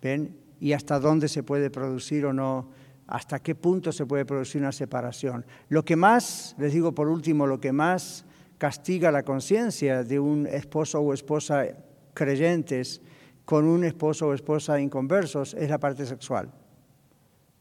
[0.00, 0.36] ¿Ven?
[0.60, 2.70] Y hasta dónde se puede producir o no,
[3.06, 5.44] hasta qué punto se puede producir una separación.
[5.68, 8.24] Lo que más, les digo por último, lo que más
[8.58, 11.66] castiga la conciencia de un esposo o esposa
[12.16, 13.02] creyentes
[13.44, 16.50] con un esposo o esposa inconversos es la parte sexual,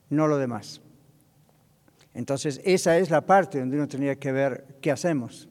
[0.09, 0.81] no lo demás.
[2.15, 5.49] Entonces, esa es la parte donde uno tendría que ver qué hacemos.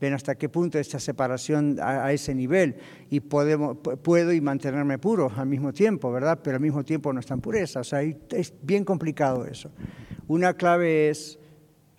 [0.00, 2.76] Ven hasta qué punto esta separación a, ese nivel
[3.10, 6.40] y podemos, puedo y mantenerme puro al mismo tiempo, ¿verdad?
[6.42, 7.80] Pero al mismo tiempo no está en pureza.
[7.80, 9.70] O sea, es bien complicado eso.
[10.26, 11.38] Una clave es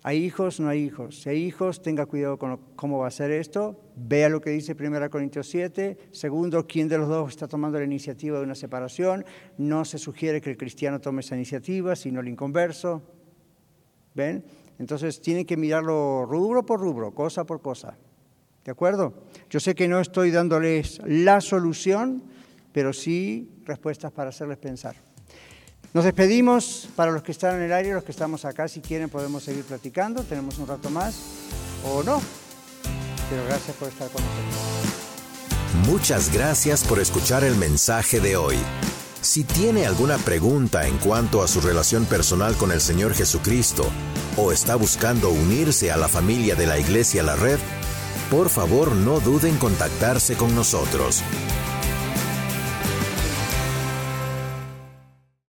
[0.03, 0.59] ¿Hay hijos?
[0.59, 1.21] No hay hijos.
[1.21, 3.79] Si hay hijos, tenga cuidado con cómo va a ser esto.
[3.95, 6.09] Vea lo que dice 1 Corintios 7.
[6.11, 9.23] Segundo, ¿quién de los dos está tomando la iniciativa de una separación?
[9.59, 13.03] No se sugiere que el cristiano tome esa iniciativa, sino el inconverso.
[14.15, 14.43] ¿Ven?
[14.79, 17.95] Entonces tiene que mirarlo rubro por rubro, cosa por cosa.
[18.65, 19.13] ¿De acuerdo?
[19.51, 22.23] Yo sé que no estoy dándoles la solución,
[22.71, 24.95] pero sí respuestas para hacerles pensar.
[25.93, 29.09] Nos despedimos para los que están en el aire, los que estamos acá, si quieren
[29.09, 31.15] podemos seguir platicando, tenemos un rato más
[31.85, 32.21] o no,
[33.29, 34.91] pero gracias por estar con nosotros.
[35.87, 38.57] Muchas gracias por escuchar el mensaje de hoy.
[39.21, 43.85] Si tiene alguna pregunta en cuanto a su relación personal con el Señor Jesucristo
[44.37, 47.59] o está buscando unirse a la familia de la Iglesia La Red,
[48.29, 51.21] por favor no duden en contactarse con nosotros.